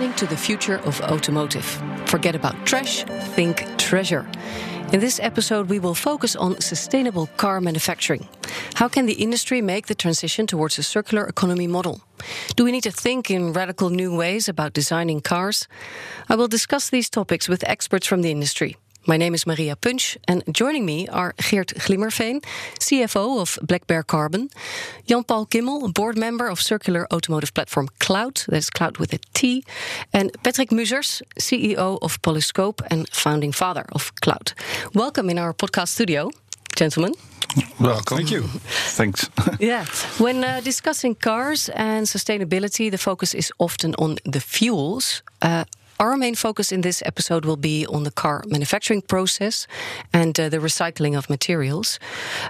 listening 0.00 0.16
to 0.16 0.34
the 0.34 0.40
future 0.40 0.78
of 0.86 0.98
automotive. 1.02 1.66
Forget 2.06 2.34
about 2.34 2.54
trash, 2.64 3.04
think 3.36 3.66
treasure. 3.76 4.26
In 4.94 5.00
this 5.00 5.20
episode, 5.20 5.68
we 5.68 5.78
will 5.78 5.94
focus 5.94 6.34
on 6.36 6.58
sustainable 6.58 7.26
car 7.36 7.60
manufacturing. 7.60 8.26
How 8.76 8.88
can 8.88 9.04
the 9.04 9.22
industry 9.22 9.60
make 9.60 9.88
the 9.88 9.94
transition 9.94 10.46
towards 10.46 10.78
a 10.78 10.82
circular 10.82 11.26
economy 11.26 11.66
model? 11.66 12.00
Do 12.56 12.64
we 12.64 12.72
need 12.72 12.84
to 12.84 12.90
think 12.90 13.30
in 13.30 13.52
radical 13.52 13.90
new 13.90 14.16
ways 14.16 14.48
about 14.48 14.72
designing 14.72 15.20
cars? 15.20 15.68
I 16.30 16.34
will 16.34 16.48
discuss 16.48 16.88
these 16.88 17.10
topics 17.10 17.46
with 17.46 17.62
experts 17.68 18.06
from 18.06 18.22
the 18.22 18.30
industry. 18.30 18.76
My 19.06 19.16
name 19.16 19.34
is 19.34 19.46
Maria 19.46 19.76
Punch, 19.76 20.18
and 20.28 20.42
joining 20.52 20.84
me 20.84 21.08
are 21.08 21.32
Geert 21.38 21.72
Glimmerveen, 21.74 22.44
CFO 22.78 23.40
of 23.40 23.58
Black 23.62 23.86
Bear 23.86 24.02
Carbon, 24.02 24.50
Jan 25.06 25.24
Paul 25.24 25.46
Kimmel, 25.46 25.88
board 25.92 26.18
member 26.18 26.48
of 26.48 26.60
circular 26.60 27.06
automotive 27.10 27.54
platform 27.54 27.88
Clout, 27.98 28.44
that's 28.48 28.68
Clout 28.68 28.98
with 28.98 29.14
a 29.14 29.18
T, 29.32 29.64
and 30.12 30.30
Patrick 30.42 30.68
Musers, 30.68 31.22
CEO 31.38 31.98
of 32.02 32.20
Polyscope 32.20 32.82
and 32.90 33.08
founding 33.08 33.52
father 33.52 33.86
of 33.92 34.14
Clout. 34.16 34.52
Welcome 34.94 35.30
in 35.30 35.38
our 35.38 35.54
podcast 35.54 35.88
studio, 35.88 36.30
gentlemen. 36.76 37.14
Welcome. 37.80 38.18
Thank 38.18 38.30
you. 38.30 38.42
Thanks. 38.96 39.30
yeah. 39.60 39.86
When 40.18 40.44
uh, 40.44 40.60
discussing 40.60 41.14
cars 41.14 41.70
and 41.70 42.06
sustainability, 42.06 42.90
the 42.90 42.98
focus 42.98 43.34
is 43.34 43.50
often 43.58 43.94
on 43.94 44.18
the 44.24 44.40
fuels. 44.40 45.22
Uh, 45.40 45.64
our 46.00 46.16
main 46.16 46.34
focus 46.34 46.72
in 46.72 46.80
this 46.80 47.02
episode 47.04 47.44
will 47.44 47.58
be 47.58 47.86
on 47.86 48.04
the 48.04 48.10
car 48.10 48.42
manufacturing 48.46 49.02
process 49.02 49.66
and 50.12 50.40
uh, 50.40 50.48
the 50.48 50.56
recycling 50.56 51.16
of 51.16 51.28
materials. 51.28 51.98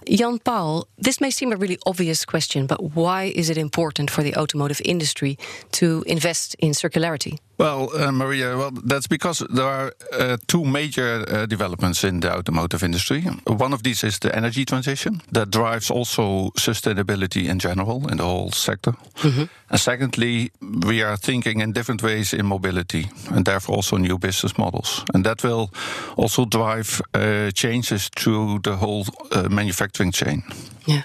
Jan 0.08 0.38
Paul, 0.38 0.86
this 0.96 1.20
may 1.20 1.30
seem 1.30 1.52
a 1.52 1.56
really 1.56 1.78
obvious 1.84 2.24
question, 2.24 2.66
but 2.66 2.94
why 2.94 3.24
is 3.24 3.50
it 3.50 3.58
important 3.58 4.10
for 4.10 4.22
the 4.22 4.36
automotive 4.36 4.80
industry 4.84 5.36
to 5.72 6.04
invest 6.06 6.54
in 6.60 6.70
circularity? 6.70 7.38
Well, 7.61 7.91
uh, 7.94 8.11
Maria, 8.11 8.56
well, 8.56 8.70
that's 8.70 9.06
because 9.06 9.44
there 9.50 9.66
are 9.66 9.92
uh, 10.12 10.39
two 10.47 10.64
major 10.64 11.27
uh, 11.28 11.44
developments 11.44 12.05
in 12.05 12.20
the 12.20 12.34
automotive 12.34 12.83
industry. 12.83 13.20
One 13.47 13.75
of 13.75 13.83
these 13.83 14.03
is 14.03 14.19
the 14.19 14.34
energy 14.34 14.64
transition 14.64 15.20
that 15.33 15.50
drives 15.50 15.91
also 15.91 16.53
sustainability 16.56 17.50
in 17.50 17.58
general 17.58 18.08
in 18.08 18.16
the 18.16 18.25
whole 18.25 18.50
sector. 18.53 18.92
Mm-hmm. 19.16 19.44
And 19.69 19.81
secondly, 19.81 20.53
we 20.86 21.03
are 21.03 21.19
thinking 21.19 21.61
in 21.61 21.72
different 21.72 22.03
ways 22.03 22.33
in 22.33 22.47
mobility 22.47 23.11
and 23.31 23.44
therefore 23.44 23.77
also 23.77 23.98
new 23.98 24.19
business 24.19 24.56
models. 24.56 25.05
And 25.12 25.25
that 25.27 25.44
will 25.44 25.70
also 26.16 26.47
drive 26.47 27.03
uh, 27.12 27.50
changes 27.50 28.08
through 28.16 28.61
the 28.62 28.77
whole 28.77 29.05
uh, 29.33 29.50
manufacturing 29.50 30.12
chain. 30.12 30.42
Yeah. 30.86 31.03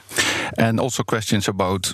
And 0.58 0.80
also 0.80 1.04
questions 1.04 1.50
about 1.50 1.94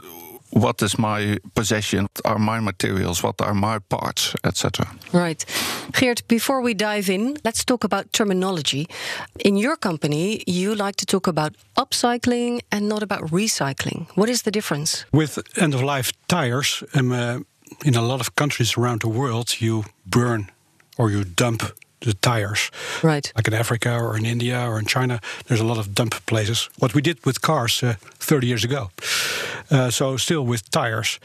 what 0.52 0.82
is 0.82 0.98
my 0.98 1.38
possession, 1.54 2.02
what 2.02 2.26
are 2.26 2.40
my 2.40 2.60
materials, 2.60 3.24
what 3.24 3.42
are 3.42 3.54
my 3.54 3.80
parts, 3.80 4.36
etc. 4.44 4.86
Right. 5.14 5.46
Geert, 5.94 6.28
before 6.28 6.62
we 6.62 6.74
dive 6.74 7.10
in, 7.10 7.38
let's 7.44 7.64
talk 7.66 7.84
about 7.84 8.12
terminology. 8.12 8.88
In 9.40 9.58
your 9.58 9.78
company, 9.78 10.44
you 10.48 10.76
like 10.76 10.96
to 10.98 11.06
talk 11.06 11.28
about 11.28 11.56
upcycling 11.76 12.62
and 12.72 12.88
not 12.88 13.04
about 13.04 13.32
recycling. 13.32 14.08
What 14.16 14.30
is 14.30 14.42
the 14.42 14.52
difference? 14.52 15.06
With 15.12 15.40
end 15.58 15.74
of 15.74 15.82
life 15.82 16.12
tires, 16.28 16.84
um, 16.94 17.12
uh, 17.12 17.40
in 17.86 17.96
a 17.96 18.02
lot 18.02 18.20
of 18.20 18.36
countries 18.36 18.78
around 18.78 19.02
the 19.02 19.10
world, 19.10 19.62
you 19.62 19.84
burn 20.06 20.52
or 20.98 21.10
you 21.10 21.24
dump 21.24 21.64
the 22.02 22.14
tires. 22.14 22.72
Right. 23.04 23.32
Like 23.36 23.48
in 23.48 23.54
Africa 23.54 23.98
or 23.98 24.18
in 24.18 24.26
India 24.26 24.68
or 24.68 24.80
in 24.80 24.86
China, 24.86 25.20
there's 25.46 25.62
a 25.62 25.66
lot 25.66 25.78
of 25.78 25.94
dump 25.94 26.26
places. 26.26 26.70
What 26.80 26.94
we 26.94 27.02
did 27.02 27.26
with 27.26 27.42
cars 27.42 27.84
uh, 27.84 27.96
30 28.20 28.48
years 28.48 28.64
ago. 28.64 28.92
Uh, 29.70 29.90
so 29.90 30.18
still 30.18 30.46
with 30.46 30.70
tires. 30.72 31.20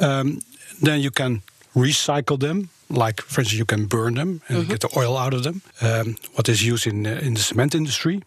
Um, 0.00 0.40
then 0.82 1.00
you 1.00 1.10
can 1.10 1.42
recycle 1.74 2.38
them. 2.38 2.68
Like, 2.90 3.22
for 3.22 3.40
instance, 3.40 3.58
you 3.58 3.64
can 3.64 3.86
burn 3.86 4.14
them 4.14 4.40
and 4.48 4.58
mm 4.58 4.64
-hmm. 4.64 4.68
get 4.68 4.80
the 4.80 4.98
oil 4.98 5.16
out 5.16 5.34
of 5.34 5.42
them. 5.42 5.62
Um, 5.80 6.16
what 6.34 6.48
is 6.48 6.60
used 6.60 6.86
in, 6.86 7.06
uh, 7.06 7.26
in 7.26 7.34
the 7.34 7.42
cement 7.42 7.74
industry. 7.74 8.22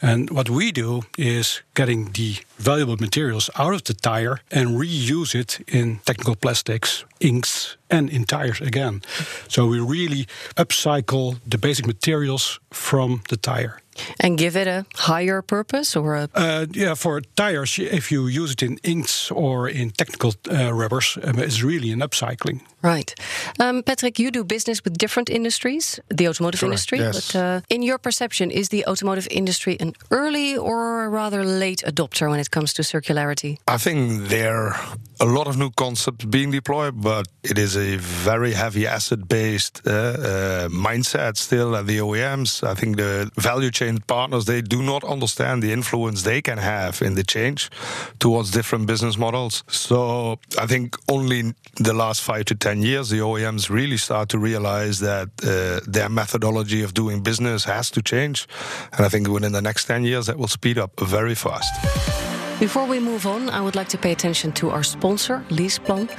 And 0.00 0.30
what 0.30 0.48
we 0.48 0.72
do 0.72 1.02
is 1.18 1.62
getting 1.74 2.12
the 2.12 2.36
valuable 2.58 2.96
materials 2.96 3.50
out 3.56 3.74
of 3.74 3.82
the 3.82 3.94
tire 3.94 4.40
and 4.50 4.78
reuse 4.78 5.34
it 5.34 5.60
in 5.66 6.00
technical 6.04 6.36
plastics, 6.36 7.04
inks, 7.20 7.76
and 7.90 8.10
in 8.10 8.24
tires 8.24 8.60
again. 8.60 9.02
So 9.48 9.66
we 9.66 9.80
really 9.80 10.26
upcycle 10.56 11.38
the 11.46 11.58
basic 11.58 11.86
materials 11.86 12.60
from 12.70 13.22
the 13.28 13.36
tire. 13.36 13.80
And 14.18 14.38
give 14.38 14.56
it 14.56 14.66
a 14.66 14.84
higher 14.94 15.42
purpose 15.42 15.96
or 15.96 16.14
a. 16.14 16.28
Uh, 16.34 16.66
yeah, 16.72 16.94
for 16.94 17.20
tires, 17.34 17.78
if 17.78 18.10
you 18.10 18.28
use 18.28 18.52
it 18.52 18.62
in 18.62 18.78
inks 18.82 19.30
or 19.30 19.68
in 19.68 19.90
technical 19.90 20.32
uh, 20.50 20.72
rubbers, 20.72 21.18
um, 21.22 21.38
it's 21.38 21.62
really 21.62 21.92
an 21.92 22.00
upcycling. 22.00 22.60
Right. 22.82 23.14
Um, 23.58 23.82
Patrick, 23.82 24.18
you 24.18 24.30
do 24.30 24.44
business 24.44 24.82
with 24.84 24.96
different 24.96 25.28
industries, 25.28 26.00
the 26.08 26.28
automotive 26.28 26.60
Correct, 26.60 26.70
industry. 26.70 26.98
yes. 26.98 27.32
But 27.32 27.38
uh, 27.38 27.60
in 27.68 27.82
your 27.82 27.98
perception, 27.98 28.50
is 28.50 28.68
the 28.68 28.86
automotive 28.86 29.28
industry 29.30 29.49
an 29.80 29.94
early 30.10 30.56
or 30.56 31.08
rather 31.10 31.44
late 31.44 31.82
adopter 31.86 32.28
when 32.30 32.40
it 32.40 32.50
comes 32.50 32.72
to 32.74 32.82
circularity? 32.82 33.58
I 33.66 33.76
think 33.76 34.28
there 34.28 34.56
are 34.56 34.80
a 35.20 35.26
lot 35.26 35.46
of 35.46 35.58
new 35.58 35.70
concepts 35.70 36.24
being 36.24 36.50
deployed, 36.50 37.02
but 37.02 37.28
it 37.42 37.58
is 37.58 37.76
a 37.76 37.96
very 37.96 38.52
heavy 38.52 38.86
asset 38.86 39.28
based 39.28 39.82
uh, 39.86 39.90
uh, 39.90 40.68
mindset 40.68 41.36
still 41.36 41.76
at 41.76 41.86
the 41.86 41.98
OEMs. 41.98 42.66
I 42.66 42.74
think 42.74 42.96
the 42.96 43.30
value 43.36 43.70
chain 43.70 43.98
partners 44.06 44.46
they 44.46 44.62
do 44.62 44.82
not 44.82 45.04
understand 45.04 45.62
the 45.62 45.72
influence 45.72 46.22
they 46.22 46.40
can 46.40 46.56
have 46.56 47.02
in 47.02 47.14
the 47.16 47.22
change 47.22 47.70
towards 48.18 48.50
different 48.50 48.86
business 48.86 49.18
models. 49.18 49.62
So 49.68 50.38
I 50.58 50.66
think 50.66 50.96
only 51.10 51.40
in 51.40 51.54
the 51.76 51.92
last 51.92 52.22
five 52.22 52.46
to 52.46 52.54
ten 52.54 52.80
years 52.82 53.10
the 53.10 53.18
OEMs 53.18 53.68
really 53.68 53.98
start 53.98 54.30
to 54.30 54.38
realize 54.38 55.00
that 55.00 55.28
uh, 55.42 55.80
their 55.86 56.08
methodology 56.08 56.82
of 56.82 56.94
doing 56.94 57.22
business 57.22 57.64
has 57.64 57.90
to 57.90 58.02
change, 58.02 58.48
and 58.92 59.04
I 59.04 59.10
think 59.10 59.28
within 59.28 59.52
the 59.52 59.62
next 59.62 59.84
ten 59.84 60.04
years 60.04 60.26
that 60.26 60.38
will 60.38 60.48
speed 60.48 60.78
up 60.78 60.98
very 60.98 61.34
fast. 61.34 62.39
Before 62.60 62.84
we 62.84 63.00
move 63.00 63.26
on, 63.26 63.48
I 63.48 63.62
would 63.62 63.74
like 63.74 63.88
to 63.88 63.96
pay 63.96 64.12
attention 64.12 64.52
to 64.52 64.68
our 64.68 64.82
sponsor, 64.82 65.42
LeasePlan. 65.48 66.10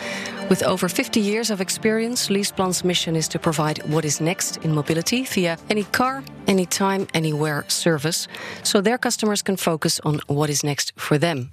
With 0.50 0.64
over 0.64 0.90
50 0.90 1.20
years 1.20 1.52
of 1.52 1.62
experience, 1.62 2.30
LeasePlan's 2.30 2.84
mission 2.84 3.16
is 3.16 3.28
to 3.28 3.38
provide 3.38 3.78
what 3.88 4.06
is 4.06 4.20
next 4.20 4.58
in 4.66 4.74
mobility 4.74 5.24
via 5.24 5.60
any 5.70 5.84
car, 5.84 6.24
anytime, 6.48 7.06
anywhere 7.14 7.64
service, 7.68 8.28
so 8.64 8.82
their 8.82 8.98
customers 8.98 9.44
can 9.44 9.56
focus 9.56 10.00
on 10.04 10.20
what 10.26 10.50
is 10.50 10.64
next 10.64 10.94
for 10.96 11.20
them. 11.20 11.52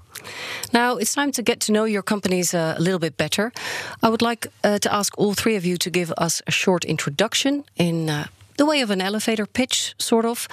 Now, 0.73 0.97
it's 0.97 1.15
time 1.15 1.33
to 1.33 1.43
get 1.43 1.61
to 1.61 1.73
know 1.73 1.85
your 1.85 2.03
companies 2.03 2.55
uh, 2.55 2.75
a 2.79 2.81
little 2.81 2.99
bit 2.99 3.19
better. 3.19 3.53
I 4.03 4.09
would 4.09 4.23
like 4.23 4.47
uh, 4.65 4.79
to 4.79 4.95
ask 4.95 5.13
all 5.19 5.35
three 5.35 5.57
of 5.57 5.67
you 5.67 5.77
to 5.77 5.91
give 5.91 6.15
us 6.17 6.41
a 6.47 6.51
short 6.51 6.87
introduction 6.87 7.65
in 7.77 8.09
uh, 8.09 8.29
the 8.59 8.67
way 8.67 8.83
of 8.83 8.91
an 8.91 9.01
elevator 9.01 9.47
pitch, 9.47 9.95
sort 9.99 10.25
of. 10.25 10.49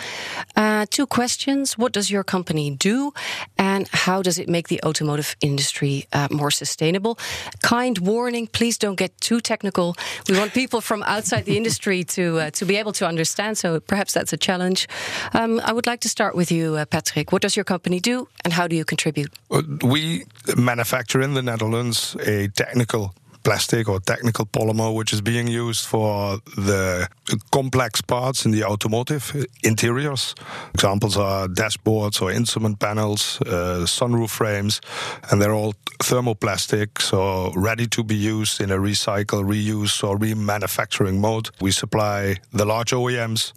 Uh, 0.55 0.85
two 0.89 1.05
questions 1.05 1.77
What 1.77 1.91
does 1.91 2.09
your 2.09 2.23
company 2.23 2.71
do? 2.71 3.11
And 3.57 3.88
how 3.91 4.21
does 4.21 4.39
it 4.39 4.47
make 4.47 4.67
the 4.67 4.79
automotive 4.83 5.35
industry 5.41 6.05
uh, 6.13 6.27
more 6.31 6.51
sustainable? 6.51 7.17
Kind 7.61 7.97
warning 7.97 8.47
please 8.47 8.77
don't 8.77 8.95
get 8.95 9.11
too 9.19 9.41
technical. 9.41 9.95
We 10.29 10.38
want 10.38 10.53
people 10.53 10.81
from 10.81 11.03
outside 11.03 11.45
the 11.45 11.57
industry 11.57 12.03
to, 12.16 12.39
uh, 12.39 12.49
to 12.51 12.66
be 12.66 12.77
able 12.77 12.93
to 12.93 13.07
understand, 13.07 13.57
so 13.57 13.79
perhaps 13.79 14.13
that's 14.13 14.33
a 14.33 14.37
challenge. 14.37 14.87
Um, 15.33 15.59
I 15.59 15.73
would 15.73 15.87
like 15.87 16.01
to 16.01 16.09
start 16.09 16.35
with 16.35 16.51
you, 16.51 16.75
uh, 16.75 16.85
Patrick. 16.85 17.31
What 17.31 17.41
does 17.41 17.55
your 17.55 17.66
company 17.66 17.99
do, 17.99 18.27
and 18.43 18.53
how 18.53 18.67
do 18.67 18.75
you 18.75 18.85
contribute? 18.85 19.33
Uh, 19.49 19.63
we 19.83 20.25
manufacture 20.55 21.22
in 21.22 21.33
the 21.33 21.41
Netherlands 21.41 22.16
a 22.25 22.47
technical 22.49 23.13
plastic 23.45 23.88
or 23.88 24.00
technical 24.00 24.45
polymer 24.45 24.94
which 24.94 25.13
is 25.13 25.22
being 25.22 25.47
used 25.47 25.85
for 25.85 26.39
the 26.57 27.07
complex 27.52 28.02
parts 28.02 28.43
in 28.46 28.52
the 28.52 28.64
automotive 28.64 29.46
interiors. 29.64 30.34
Examples 30.73 31.16
are 31.16 31.47
dashboards 31.47 32.22
or 32.22 32.31
instrument 32.31 32.79
panels, 32.79 33.40
uh, 33.41 33.85
sunroof 33.85 34.31
frames, 34.31 34.81
and 35.29 35.40
they're 35.40 35.53
all 35.53 35.73
thermoplastic, 35.99 37.02
so 37.02 37.53
ready 37.55 37.87
to 37.87 38.03
be 38.03 38.16
used 38.16 38.59
in 38.59 38.72
a 38.72 38.78
recycle, 38.78 39.43
reuse, 39.43 40.03
or 40.03 40.17
remanufacturing 40.17 41.20
mode. 41.20 41.49
We 41.61 41.72
supply 41.72 42.37
the 42.52 42.66
large 42.66 42.91
OEMs 42.91 43.53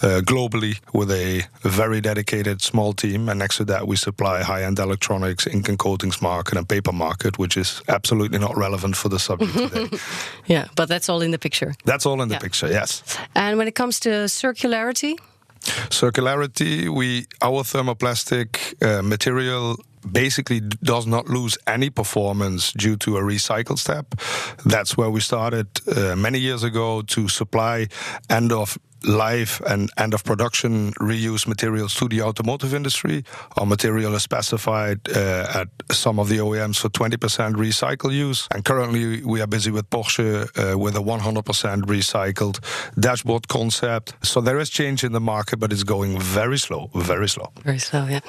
uh, 0.00 0.20
globally 0.24 0.80
with 0.92 1.10
a 1.10 1.44
very 1.62 2.00
dedicated 2.00 2.62
small 2.62 2.92
team. 2.92 3.28
And 3.28 3.38
next 3.38 3.56
to 3.58 3.64
that, 3.66 3.86
we 3.86 3.96
supply 3.96 4.42
high 4.42 4.64
end 4.64 4.78
electronics, 4.78 5.46
ink 5.46 5.68
and 5.68 5.78
coatings 5.78 6.22
market, 6.22 6.56
and 6.56 6.68
paper 6.68 6.92
market, 6.92 7.38
which 7.38 7.56
is 7.56 7.82
absolutely 7.88 8.38
not 8.38 8.56
relevant 8.56 8.96
for 8.96 9.08
the 9.08 9.18
subject 9.22 9.52
today. 9.54 9.98
yeah, 10.54 10.66
but 10.76 10.88
that's 10.88 11.08
all 11.08 11.22
in 11.22 11.30
the 11.30 11.38
picture. 11.38 11.72
That's 11.84 12.06
all 12.06 12.20
in 12.22 12.28
the 12.28 12.34
Yeah. 12.34 12.40
picture, 12.42 12.68
yes. 12.72 13.02
And 13.34 13.56
when 13.58 13.68
it 13.68 13.74
comes 13.74 14.00
to 14.00 14.08
circularity, 14.28 15.14
Circularity, 15.90 16.88
we 16.88 17.26
our 17.40 17.62
thermoplastic 17.64 18.74
uh, 18.82 19.02
material 19.02 19.76
basically 20.12 20.60
does 20.82 21.06
not 21.06 21.28
lose 21.28 21.56
any 21.66 21.90
performance 21.90 22.72
due 22.72 22.96
to 22.96 23.16
a 23.16 23.20
recycle 23.22 23.78
step. 23.78 24.06
That's 24.64 24.96
where 24.96 25.10
we 25.10 25.20
started 25.20 25.66
uh, 25.86 26.16
many 26.16 26.38
years 26.40 26.64
ago 26.64 27.02
to 27.02 27.28
supply 27.28 27.86
end 28.28 28.52
of 28.52 28.76
live 29.04 29.60
and 29.66 29.90
end 29.96 30.14
of 30.14 30.24
production 30.24 30.92
reuse 30.94 31.46
materials 31.46 31.94
to 31.94 32.08
the 32.08 32.22
automotive 32.22 32.74
industry. 32.74 33.24
Our 33.56 33.66
material 33.66 34.14
is 34.14 34.22
specified 34.22 35.00
uh, 35.08 35.60
at 35.60 35.68
some 35.90 36.18
of 36.18 36.28
the 36.28 36.38
OEMs 36.38 36.78
for 36.78 36.88
20% 36.88 37.54
recycle 37.54 38.12
use. 38.12 38.48
And 38.52 38.64
currently, 38.64 39.22
we 39.24 39.40
are 39.40 39.46
busy 39.46 39.70
with 39.70 39.88
Porsche 39.90 40.48
uh, 40.56 40.78
with 40.78 40.96
a 40.96 41.00
100% 41.00 41.82
recycled 41.82 42.60
dashboard 42.98 43.48
concept. 43.48 44.14
So 44.22 44.40
there 44.40 44.58
is 44.58 44.70
change 44.70 45.04
in 45.04 45.12
the 45.12 45.20
market, 45.20 45.58
but 45.58 45.72
it's 45.72 45.84
going 45.84 46.18
very 46.18 46.58
slow, 46.58 46.90
very 46.94 47.28
slow. 47.28 47.52
Very 47.64 47.78
slow, 47.78 48.06
yeah. 48.06 48.20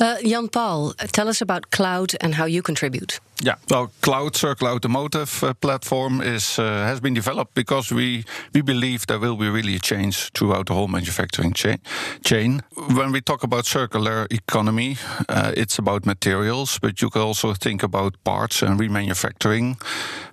Uh, 0.00 0.16
Jan 0.22 0.48
Paul, 0.48 0.94
tell 1.12 1.28
us 1.28 1.40
about 1.40 1.70
Clout 1.70 2.14
and 2.20 2.34
how 2.34 2.46
you 2.46 2.62
contribute. 2.62 3.20
Yeah, 3.42 3.54
well, 3.70 3.90
Clout 4.02 4.36
Circular 4.36 4.72
Automotive 4.72 5.42
uh, 5.42 5.54
platform 5.54 6.20
is 6.20 6.58
uh, 6.58 6.62
has 6.62 7.00
been 7.00 7.14
developed 7.14 7.54
because 7.54 7.90
we 7.94 8.24
we 8.52 8.60
believe 8.62 9.06
there 9.06 9.18
will 9.18 9.36
be 9.36 9.48
really 9.48 9.76
a 9.76 9.78
change 9.78 10.19
throughout 10.34 10.66
the 10.66 10.74
whole 10.74 10.88
manufacturing 10.88 11.52
chain. 11.52 11.78
Chain. 12.24 12.62
When 12.74 13.12
we 13.12 13.20
talk 13.20 13.42
about 13.42 13.66
circular 13.66 14.26
economy, 14.30 14.96
uh, 15.28 15.52
it's 15.56 15.78
about 15.78 16.06
materials, 16.06 16.78
but 16.78 17.00
you 17.00 17.10
can 17.10 17.22
also 17.22 17.54
think 17.54 17.82
about 17.82 18.22
parts 18.24 18.62
and 18.62 18.78
remanufacturing, 18.78 19.80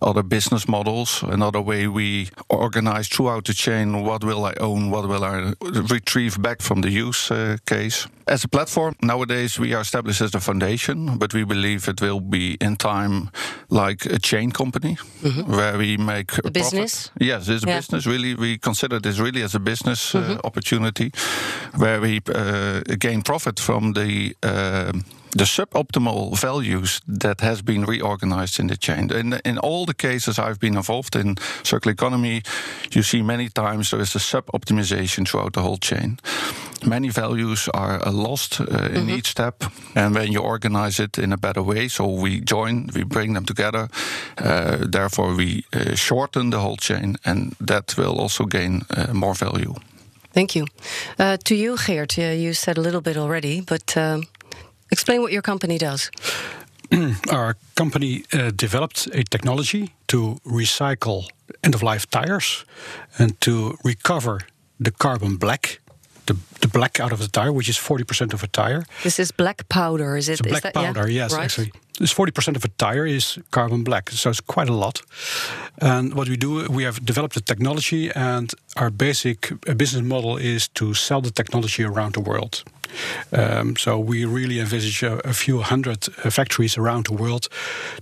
other 0.02 0.24
business 0.24 0.68
models, 0.68 1.24
another 1.24 1.62
way 1.62 1.88
we 1.88 2.30
organize 2.50 3.08
throughout 3.08 3.46
the 3.46 3.54
chain. 3.54 4.04
What 4.04 4.24
will 4.24 4.46
I 4.46 4.54
own? 4.60 4.92
What 4.92 5.08
will 5.08 5.24
I 5.24 5.54
retrieve 5.62 6.42
back 6.42 6.62
from 6.62 6.82
the 6.82 6.90
use 6.90 7.32
uh, 7.32 7.58
case? 7.66 8.08
As 8.28 8.44
a 8.44 8.50
platform, 8.50 8.96
nowadays 9.02 9.58
we 9.58 9.74
are 9.74 9.82
established 9.82 10.22
as 10.22 10.36
a 10.36 10.40
foundation, 10.42 11.18
but 11.18 11.34
we 11.34 11.46
believe 11.46 11.88
it 11.88 12.02
will 12.02 12.20
be 12.20 12.58
in 12.60 12.76
time 12.76 13.30
like 13.70 14.06
a 14.06 14.20
chain 14.20 14.52
company 14.52 14.98
mm-hmm. 15.22 15.50
where 15.50 15.78
we 15.78 15.96
make 15.96 16.38
a, 16.38 16.48
a 16.48 16.52
business. 16.52 17.10
Yes, 17.22 17.48
it's 17.48 17.64
a 17.64 17.68
yeah. 17.68 17.78
business. 17.78 18.06
Really, 18.06 18.36
we 18.36 18.58
consider 18.58 19.00
this 19.00 19.20
really 19.20 19.44
as 19.44 19.56
a 19.56 19.60
business 19.60 19.77
uh, 20.16 20.22
mm-hmm. 20.22 20.40
opportunity 20.44 21.12
where 21.76 22.00
we 22.02 22.22
uh, 22.34 22.82
gain 23.00 23.22
profit 23.22 23.60
from 23.60 23.94
the 23.94 24.36
uh, 24.44 24.92
the 25.32 25.44
suboptimal 25.44 26.40
values 26.40 27.02
that 27.08 27.42
has 27.42 27.62
been 27.62 27.86
reorganized 27.86 28.60
in 28.60 28.68
the 28.68 28.78
chain. 28.78 29.12
In, 29.12 29.40
in 29.44 29.58
all 29.58 29.86
the 29.86 29.94
cases 29.94 30.40
I've 30.40 30.60
been 30.60 30.76
involved 30.76 31.16
in 31.16 31.36
circular 31.64 31.94
economy, 31.94 32.42
you 32.92 33.04
see 33.04 33.22
many 33.22 33.50
times 33.50 33.90
there 33.90 34.02
is 34.02 34.16
a 34.16 34.20
sub-optimization 34.20 35.28
throughout 35.28 35.54
the 35.54 35.62
whole 35.62 35.78
chain. 35.78 36.20
Many 36.86 37.10
values 37.10 37.70
are 37.74 38.00
lost 38.12 38.62
uh, 38.62 38.64
in 38.64 38.70
mm-hmm. 38.70 39.10
each 39.10 39.28
step, 39.28 39.64
and 39.96 40.16
when 40.16 40.32
you 40.32 40.42
organize 40.42 41.00
it 41.00 41.18
in 41.18 41.34
a 41.34 41.38
better 41.38 41.64
way, 41.64 41.88
so 41.88 42.08
we 42.08 42.40
join, 42.40 42.90
we 42.94 43.04
bring 43.04 43.34
them 43.34 43.46
together. 43.46 43.90
Uh, 44.38 44.78
therefore, 44.92 45.36
we 45.36 45.66
uh, 45.74 45.96
shorten 45.96 46.52
the 46.52 46.60
whole 46.60 46.78
chain, 46.78 47.18
and 47.26 47.56
that 47.60 47.96
will 47.98 48.20
also 48.20 48.46
gain 48.46 48.84
uh, 48.90 49.14
more 49.14 49.34
value. 49.34 49.74
Thank 50.34 50.56
you. 50.56 50.68
Uh, 51.18 51.38
to 51.46 51.56
you, 51.56 51.78
Geert, 51.78 52.18
you 52.18 52.54
said 52.54 52.78
a 52.78 52.82
little 52.82 53.02
bit 53.02 53.18
already, 53.18 53.62
but 53.62 53.98
um, 53.98 54.28
Explain 54.92 55.22
what 55.22 55.32
your 55.32 55.42
company 55.42 55.78
does. 55.78 56.12
Our 57.32 57.56
company 57.76 58.24
uh, 58.34 58.52
developed 58.56 59.08
a 59.08 59.24
technology 59.24 59.94
to 60.08 60.38
recycle 60.46 61.28
end 61.64 61.76
of 61.76 61.84
life 61.84 62.06
tires 62.10 62.66
and 63.18 63.40
to 63.42 63.78
recover 63.84 64.40
the 64.80 64.92
carbon 64.92 65.38
black. 65.38 65.80
The, 66.26 66.36
the 66.60 66.68
black 66.68 67.00
out 67.00 67.14
of 67.14 67.20
the 67.20 67.30
tire, 67.30 67.54
which 67.54 67.70
is 67.70 67.78
40% 67.78 68.34
of 68.34 68.44
a 68.44 68.48
tire. 68.48 68.84
This 69.04 69.18
is 69.18 69.32
black 69.32 69.70
powder, 69.70 70.18
is 70.18 70.28
it? 70.28 70.34
It's 70.34 70.42
black 70.42 70.64
that, 70.64 70.74
powder, 70.74 71.08
yeah? 71.08 71.24
yes, 71.24 71.34
right. 71.34 71.46
actually. 71.46 71.72
This 72.00 72.14
40% 72.14 72.58
of 72.58 72.66
a 72.66 72.68
tire 72.68 73.08
is 73.08 73.40
carbon 73.52 73.84
black, 73.84 74.10
so 74.10 74.30
it's 74.30 74.42
quite 74.42 74.68
a 74.68 74.74
lot. 74.74 75.02
And 75.78 76.14
what 76.14 76.28
we 76.28 76.36
do, 76.36 76.68
we 76.70 76.84
have 76.84 77.06
developed 77.06 77.38
a 77.38 77.42
technology, 77.42 78.12
and 78.14 78.54
our 78.76 78.90
basic 78.90 79.52
uh, 79.52 79.74
business 79.74 80.04
model 80.04 80.36
is 80.36 80.68
to 80.68 80.94
sell 80.94 81.22
the 81.22 81.32
technology 81.32 81.86
around 81.86 82.14
the 82.16 82.20
world. 82.20 82.64
Um, 83.32 83.76
so 83.76 84.00
we 84.00 84.26
really 84.26 84.60
envisage 84.60 85.04
a, 85.04 85.20
a 85.28 85.34
few 85.34 85.62
hundred 85.62 86.08
uh, 86.24 86.30
factories 86.30 86.78
around 86.78 87.06
the 87.06 87.14
world 87.14 87.50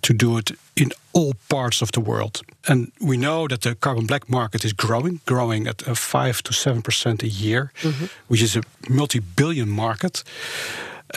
to 0.01 0.13
do 0.13 0.37
it 0.37 0.51
in 0.75 0.91
all 1.13 1.33
parts 1.47 1.81
of 1.81 1.91
the 1.91 2.01
world. 2.01 2.41
And 2.67 2.91
we 2.99 3.17
know 3.17 3.47
that 3.47 3.61
the 3.61 3.75
carbon 3.75 4.05
black 4.05 4.29
market 4.29 4.65
is 4.65 4.73
growing, 4.73 5.21
growing 5.25 5.67
at 5.67 5.87
a 5.87 5.95
5 5.95 6.41
to 6.43 6.53
7% 6.53 7.23
a 7.23 7.27
year, 7.27 7.71
mm-hmm. 7.81 8.05
which 8.27 8.41
is 8.41 8.55
a 8.55 8.61
multi 8.89 9.19
billion 9.19 9.69
market. 9.69 10.23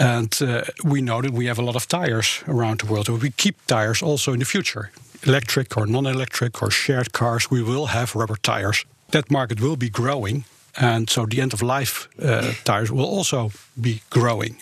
And 0.01 0.43
uh, 0.43 0.63
we 0.85 1.01
know 1.01 1.23
that 1.23 1.33
we 1.33 1.47
have 1.47 1.59
a 1.59 1.65
lot 1.65 1.77
of 1.77 1.87
tires 1.87 2.45
around 2.47 2.81
the 2.81 2.87
world. 2.87 3.09
We 3.09 3.31
keep 3.31 3.55
tires 3.67 4.03
also 4.03 4.33
in 4.33 4.39
the 4.39 4.45
future. 4.45 4.91
Electric 5.23 5.77
or 5.77 5.87
non 5.87 6.07
electric 6.07 6.63
or 6.63 6.71
shared 6.71 7.13
cars, 7.13 7.51
we 7.51 7.63
will 7.63 7.87
have 7.87 8.15
rubber 8.15 8.37
tires. 8.37 8.85
That 9.11 9.31
market 9.31 9.61
will 9.61 9.77
be 9.77 9.91
growing 9.91 10.45
and 10.77 11.11
so 11.11 11.27
the 11.27 11.41
end 11.41 11.53
of 11.53 11.63
life 11.63 12.09
uh, 12.23 12.53
tires 12.65 12.91
will 12.91 13.05
also 13.05 13.51
be 13.81 14.01
growing, 14.11 14.57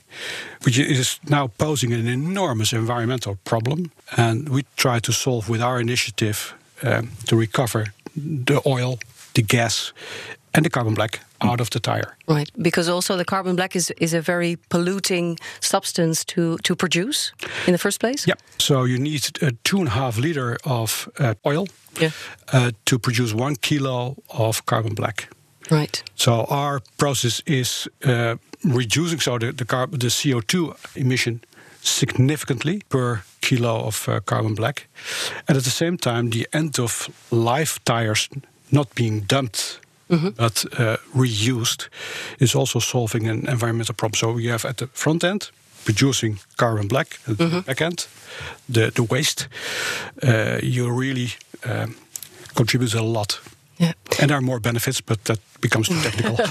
which 0.65 0.79
is 0.79 1.21
now 1.29 1.49
posing 1.59 1.93
an 1.93 2.07
enormous 2.07 2.73
environmental 2.73 3.39
problem. 3.45 3.91
And 4.17 4.49
we 4.49 4.65
try 4.77 5.01
to 5.01 5.13
solve 5.13 5.49
with 5.49 5.61
our 5.61 5.81
initiative 5.81 6.55
um, 6.83 7.11
to 7.27 7.37
recover 7.37 7.87
the 8.15 8.61
oil, 8.67 8.99
the 9.35 9.43
gas, 9.43 9.93
and 10.55 10.65
the 10.65 10.71
carbon 10.71 10.95
black 10.95 11.21
out 11.41 11.61
of 11.61 11.69
the 11.71 11.81
tire. 11.81 12.17
Right, 12.29 12.51
because 12.57 12.89
also 12.89 13.17
the 13.17 13.25
carbon 13.25 13.57
black 13.57 13.77
is, 13.77 13.93
is 13.99 14.15
a 14.15 14.21
very 14.21 14.57
polluting 14.69 15.39
substance 15.61 16.25
to, 16.25 16.57
to 16.59 16.75
produce 16.75 17.33
in 17.67 17.73
the 17.73 17.79
first 17.79 18.01
place? 18.01 18.27
Yeah, 18.27 18.35
so 18.59 18.85
you 18.85 18.99
need 18.99 19.31
a 19.43 19.53
two 19.63 19.79
and 19.79 19.89
a 19.89 19.91
half 19.91 20.19
liter 20.19 20.57
of 20.65 21.09
uh, 21.19 21.35
oil 21.45 21.67
yeah. 22.01 22.11
uh, 22.53 22.71
to 22.85 22.99
produce 22.99 23.35
one 23.35 23.57
kilo 23.57 24.17
of 24.31 24.65
carbon 24.65 24.95
black. 24.95 25.29
Right. 25.71 26.03
So 26.15 26.47
our 26.49 26.81
process 26.97 27.43
is 27.45 27.89
uh, 28.05 28.37
reducing 28.63 29.21
so 29.21 29.39
the 29.39 29.53
the, 29.53 29.65
carb- 29.65 29.99
the 29.99 30.09
CO2 30.09 30.75
emission 30.95 31.41
significantly 31.83 32.83
per 32.89 33.23
kilo 33.41 33.87
of 33.87 34.09
uh, 34.09 34.21
carbon 34.25 34.55
black, 34.55 34.87
and 35.47 35.57
at 35.57 35.65
the 35.65 35.71
same 35.71 35.97
time 35.97 36.31
the 36.31 36.47
end 36.53 36.79
of 36.79 37.09
life 37.31 37.79
tires 37.85 38.29
not 38.71 38.95
being 38.95 39.27
dumped. 39.27 39.81
Mm-hmm. 40.09 40.29
But 40.37 40.65
uh, 40.79 40.97
reused 41.17 41.89
is 42.39 42.55
also 42.55 42.81
solving 42.81 43.29
an 43.29 43.49
environmental 43.49 43.95
problem. 43.95 44.15
So 44.15 44.33
we 44.33 44.47
have 44.51 44.69
at 44.69 44.77
the 44.77 44.87
front 44.93 45.25
end 45.25 45.51
producing 45.85 46.39
carbon 46.57 46.89
black, 46.89 47.19
and 47.27 47.39
mm-hmm. 47.39 47.61
back 47.61 47.81
end 47.81 48.07
the 48.73 48.91
the 48.91 49.03
waste. 49.03 49.49
Uh, 50.23 50.59
you 50.63 50.89
really 51.01 51.31
um, 51.65 51.95
contribute 52.55 52.95
a 52.95 53.03
lot. 53.03 53.41
And 54.21 54.31
there 54.31 54.39
are 54.39 54.43
more 54.43 54.61
benefits, 54.61 55.01
but 55.01 55.25
that 55.25 55.39
becomes 55.61 55.89
too 55.89 56.01
technical. 56.01 56.37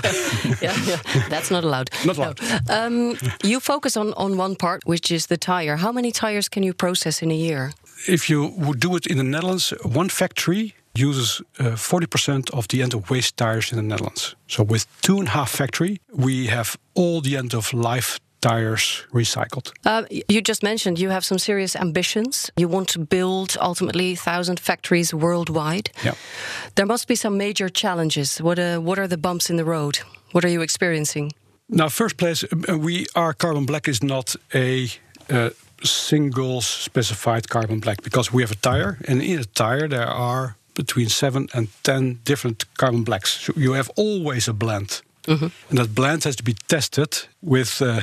yeah, 0.62 0.75
yeah, 0.86 1.30
that's 1.30 1.51
not 1.51 1.63
allowed. 1.63 1.89
Not 2.06 2.18
allowed. 2.18 2.39
No. 2.42 2.86
Um, 2.86 3.18
you 3.44 3.60
focus 3.60 3.98
on, 3.98 4.13
on 4.13 4.38
one 4.38 4.56
part, 4.56 4.82
which 4.86 5.12
is 5.12 5.28
the 5.28 5.38
tire. 5.38 5.78
How 5.78 5.92
many 5.92 6.12
tires 6.12 6.50
can 6.50 6.63
you 6.63 6.74
process 6.74 7.22
in 7.22 7.32
a 7.32 7.36
year? 7.36 7.72
If 8.08 8.30
you 8.30 8.54
would 8.58 8.80
do 8.80 8.96
it 8.96 9.08
in 9.08 9.18
the 9.18 9.24
Netherlands, 9.24 9.74
one 9.84 10.10
factory 10.10 10.75
uses 10.96 11.42
uh, 11.60 11.75
40% 11.75 12.50
of 12.51 12.68
the 12.68 12.82
end 12.82 12.94
of 12.94 13.10
waste 13.10 13.38
tires 13.38 13.72
in 13.72 13.78
the 13.78 13.84
Netherlands. 13.84 14.36
So 14.48 14.63
with 14.63 14.86
two 15.01 15.20
and 15.20 15.28
a 15.28 15.32
half 15.32 15.50
factory, 15.50 16.00
we 16.13 16.48
have 16.48 16.78
all 16.94 17.22
the 17.22 17.38
end 17.38 17.54
of 17.54 17.74
life 17.74 18.20
tires 18.48 19.08
recycled. 19.12 19.72
Uh, 19.86 20.04
you 20.34 20.42
just 20.42 20.62
mentioned 20.62 21.00
you 21.00 21.12
have 21.12 21.25
some 21.25 21.40
serious 21.40 21.75
ambitions. 21.75 22.52
You 22.56 22.70
want 22.70 22.90
to 22.90 23.00
build 23.00 23.58
ultimately 23.60 24.16
thousand 24.16 24.60
factories 24.60 25.14
worldwide. 25.14 25.90
Yeah. 26.04 26.16
There 26.75 26.86
must 26.86 27.08
be 27.08 27.16
some 27.16 27.38
major 27.38 27.70
challenges. 27.70 28.38
What 28.42 28.60
uh, 28.60 28.78
what 28.88 28.98
are 29.00 29.08
the 29.08 29.18
bumps 29.18 29.50
in 29.50 29.58
the 29.58 29.64
road? 29.64 30.00
What 30.32 30.44
are 30.46 30.52
you 30.52 30.64
experiencing? 30.64 31.32
Now, 31.68 31.90
first 31.90 32.18
place, 32.18 32.44
uh, 32.44 32.78
we 32.78 33.06
our 33.16 33.34
carbon 33.34 33.66
black 33.66 33.88
is 33.88 34.02
not 34.02 34.36
a 34.54 34.90
uh, 35.30 35.50
single 35.84 36.62
specified 36.62 37.48
carbon 37.48 37.80
black 37.80 38.04
because 38.04 38.34
we 38.34 38.44
have 38.44 38.52
a 38.52 38.60
tire, 38.62 38.98
and 39.08 39.22
in 39.22 39.40
a 39.40 39.46
tire 39.46 39.88
there 39.88 40.08
are 40.08 40.56
between 40.74 41.10
seven 41.10 41.48
and 41.54 41.68
ten 41.82 42.20
different 42.24 42.66
carbon 42.74 43.04
blacks. 43.04 43.46
So 43.46 43.54
you 43.56 43.74
have 43.74 43.90
always 43.96 44.48
a 44.48 44.54
blend. 44.54 45.02
Mm-hmm. 45.27 45.48
And 45.70 45.79
that 45.79 45.94
blend 45.96 46.24
has 46.24 46.36
to 46.36 46.44
be 46.44 46.53
tested 46.67 47.27
with 47.41 47.82
uh, 47.82 48.01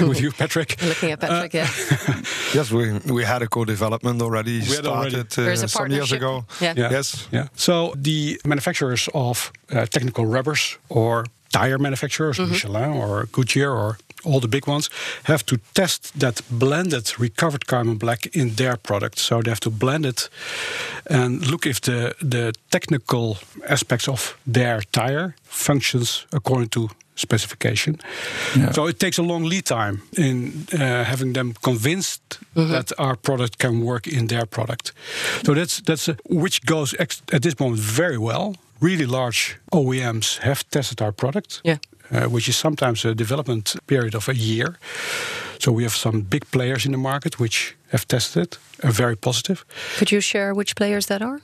with 0.06 0.20
you, 0.20 0.30
Patrick. 0.32 0.80
Looking 0.82 1.12
at 1.12 1.20
Patrick, 1.20 1.54
uh, 1.54 1.58
yeah. 1.58 2.20
yes, 2.54 2.70
we 2.70 2.98
we 3.12 3.24
had 3.24 3.42
a 3.42 3.46
co-development 3.46 4.22
already 4.22 4.58
we 4.58 4.64
started 4.64 4.88
already. 4.88 5.62
Uh, 5.62 5.66
some 5.66 5.90
years 5.90 6.12
ago. 6.12 6.44
Yeah. 6.60 6.74
yeah. 6.76 6.90
Yes. 6.90 7.28
Yeah. 7.32 7.48
So 7.54 7.92
the 7.96 8.40
manufacturers 8.44 9.08
of 9.14 9.52
uh, 9.72 9.86
technical 9.86 10.26
rubbers 10.26 10.78
or 10.88 11.24
tire 11.52 11.78
manufacturers, 11.78 12.38
mm-hmm. 12.38 12.52
Michelin 12.52 12.92
or 12.92 13.26
Goodyear 13.32 13.72
or 13.72 13.98
all 14.24 14.40
the 14.40 14.48
big 14.48 14.66
ones, 14.66 14.90
have 15.24 15.44
to 15.44 15.58
test 15.74 16.18
that 16.20 16.42
blended 16.50 17.18
recovered 17.18 17.66
carbon 17.66 17.96
black 17.96 18.26
in 18.34 18.54
their 18.54 18.76
product. 18.76 19.18
So 19.18 19.42
they 19.42 19.50
have 19.50 19.60
to 19.60 19.70
blend 19.70 20.06
it 20.06 20.30
and 21.10 21.46
look 21.46 21.66
if 21.66 21.80
the, 21.80 22.14
the 22.20 22.52
technical 22.70 23.38
aspects 23.68 24.08
of 24.08 24.36
their 24.46 24.82
tire 24.92 25.34
functions 25.42 26.26
according 26.32 26.68
to 26.70 26.88
specification. 27.14 27.96
Yeah. 28.56 28.72
So 28.72 28.88
it 28.88 28.98
takes 28.98 29.18
a 29.18 29.22
long 29.22 29.44
lead 29.44 29.64
time 29.64 30.02
in 30.16 30.66
uh, 30.72 31.04
having 31.04 31.32
them 31.32 31.52
convinced 31.62 32.38
mm-hmm. 32.54 32.70
that 32.70 32.92
our 32.98 33.16
product 33.16 33.58
can 33.58 33.80
work 33.80 34.06
in 34.06 34.26
their 34.28 34.46
product. 34.46 34.92
So 35.44 35.54
that's 35.54 35.80
that's 35.80 36.08
a, 36.08 36.16
which 36.28 36.60
goes 36.64 36.94
ex- 36.98 37.22
at 37.32 37.42
this 37.42 37.58
moment 37.58 37.80
very 37.80 38.18
well 38.18 38.54
really 38.80 39.06
large 39.06 39.56
OEMs 39.72 40.38
have 40.38 40.68
tested 40.70 41.02
our 41.02 41.12
product, 41.12 41.60
Yeah. 41.64 41.78
Uh, 42.12 42.28
which 42.30 42.48
is 42.48 42.56
sometimes 42.58 43.04
a 43.04 43.14
development 43.14 43.74
period 43.86 44.14
of 44.14 44.28
a 44.28 44.34
year. 44.34 44.78
So 45.58 45.72
we 45.72 45.82
have 45.82 45.94
some 45.96 46.20
big 46.22 46.44
players 46.50 46.84
in 46.84 46.92
the 46.92 46.98
market 46.98 47.38
which 47.38 47.74
have 47.90 48.06
tested 48.06 48.42
it, 48.42 48.58
are 48.84 48.92
very 48.92 49.16
positive. 49.16 49.64
Could 49.98 50.10
you 50.12 50.20
share 50.20 50.52
which 50.54 50.74
players 50.74 51.06
that 51.06 51.22
are? 51.22 51.40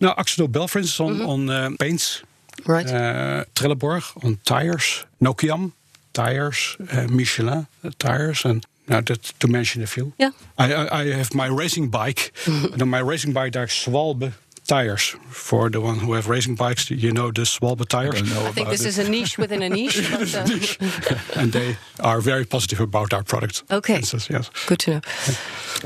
Now, 0.00 0.14
Axel 0.16 0.48
Bell, 0.48 0.68
for 0.68 0.78
instance, 0.78 1.00
on, 1.00 1.20
on 1.22 1.50
uh, 1.50 1.70
paints, 1.78 2.22
Right. 2.66 2.86
uh, 2.90 3.44
Trelleborg 3.54 4.02
on 4.24 4.38
tires, 4.44 5.04
Nokian 5.20 5.72
tires, 6.12 6.76
uh, 6.92 7.06
Michelin 7.10 7.66
tires, 7.98 8.44
and 8.44 8.64
now 8.88 9.00
that 9.02 9.32
to 9.38 9.48
mention 9.48 9.82
a 9.82 9.86
few. 9.86 10.12
Yeah. 10.18 10.30
I, 10.58 10.72
I, 10.74 11.00
I 11.00 11.04
have 11.16 11.34
my 11.34 11.46
racing 11.46 11.90
bike, 11.90 12.32
and 12.46 12.82
on 12.82 12.88
my 12.88 13.00
racing 13.02 13.32
bike 13.32 13.52
there 13.52 13.62
are 13.62 13.68
Schwalbe 13.68 14.32
tires. 14.70 15.16
For 15.28 15.70
the 15.70 15.80
one 15.80 15.98
who 15.98 16.14
have 16.14 16.28
racing 16.28 16.56
bikes, 16.56 16.90
you 16.90 17.10
know 17.10 17.32
the 17.32 17.44
Schwalbe 17.44 17.84
tires, 17.86 18.22
I 18.22 18.52
think 18.52 18.68
this 18.68 18.84
is 18.84 18.98
a 18.98 19.08
niche 19.08 19.38
within 19.38 19.62
a 19.62 19.68
niche. 19.78 20.10
But, 20.10 20.34
uh, 20.34 21.40
and 21.40 21.52
they 21.52 21.76
are 21.98 22.20
very 22.20 22.44
positive 22.44 22.80
about 22.80 23.12
our 23.12 23.24
product. 23.24 23.64
Okay. 23.70 23.96
instance, 23.96 24.28
yes. 24.30 24.50
good 24.66 24.78
to 24.78 24.90
know. 24.90 25.00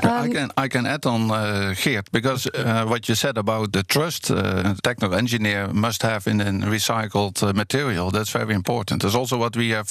I 0.03 0.27
can 0.29 0.49
I 0.65 0.67
can 0.67 0.85
add 0.85 1.05
on 1.05 1.31
uh, 1.31 1.73
Geert 1.83 2.11
because 2.11 2.49
uh, 2.53 2.85
what 2.87 3.07
you 3.07 3.15
said 3.15 3.37
about 3.37 3.71
the 3.71 3.83
trust 3.83 4.31
uh, 4.31 4.35
a 4.35 4.75
technical 4.81 5.17
engineer 5.17 5.67
must 5.73 6.03
have 6.03 6.27
in 6.27 6.41
a 6.41 6.67
recycled 6.67 7.41
uh, 7.41 7.53
material. 7.53 8.11
That's 8.11 8.33
very 8.33 8.53
important. 8.53 9.01
That's 9.01 9.15
also 9.15 9.37
what 9.37 9.55
we 9.55 9.73
have 9.73 9.87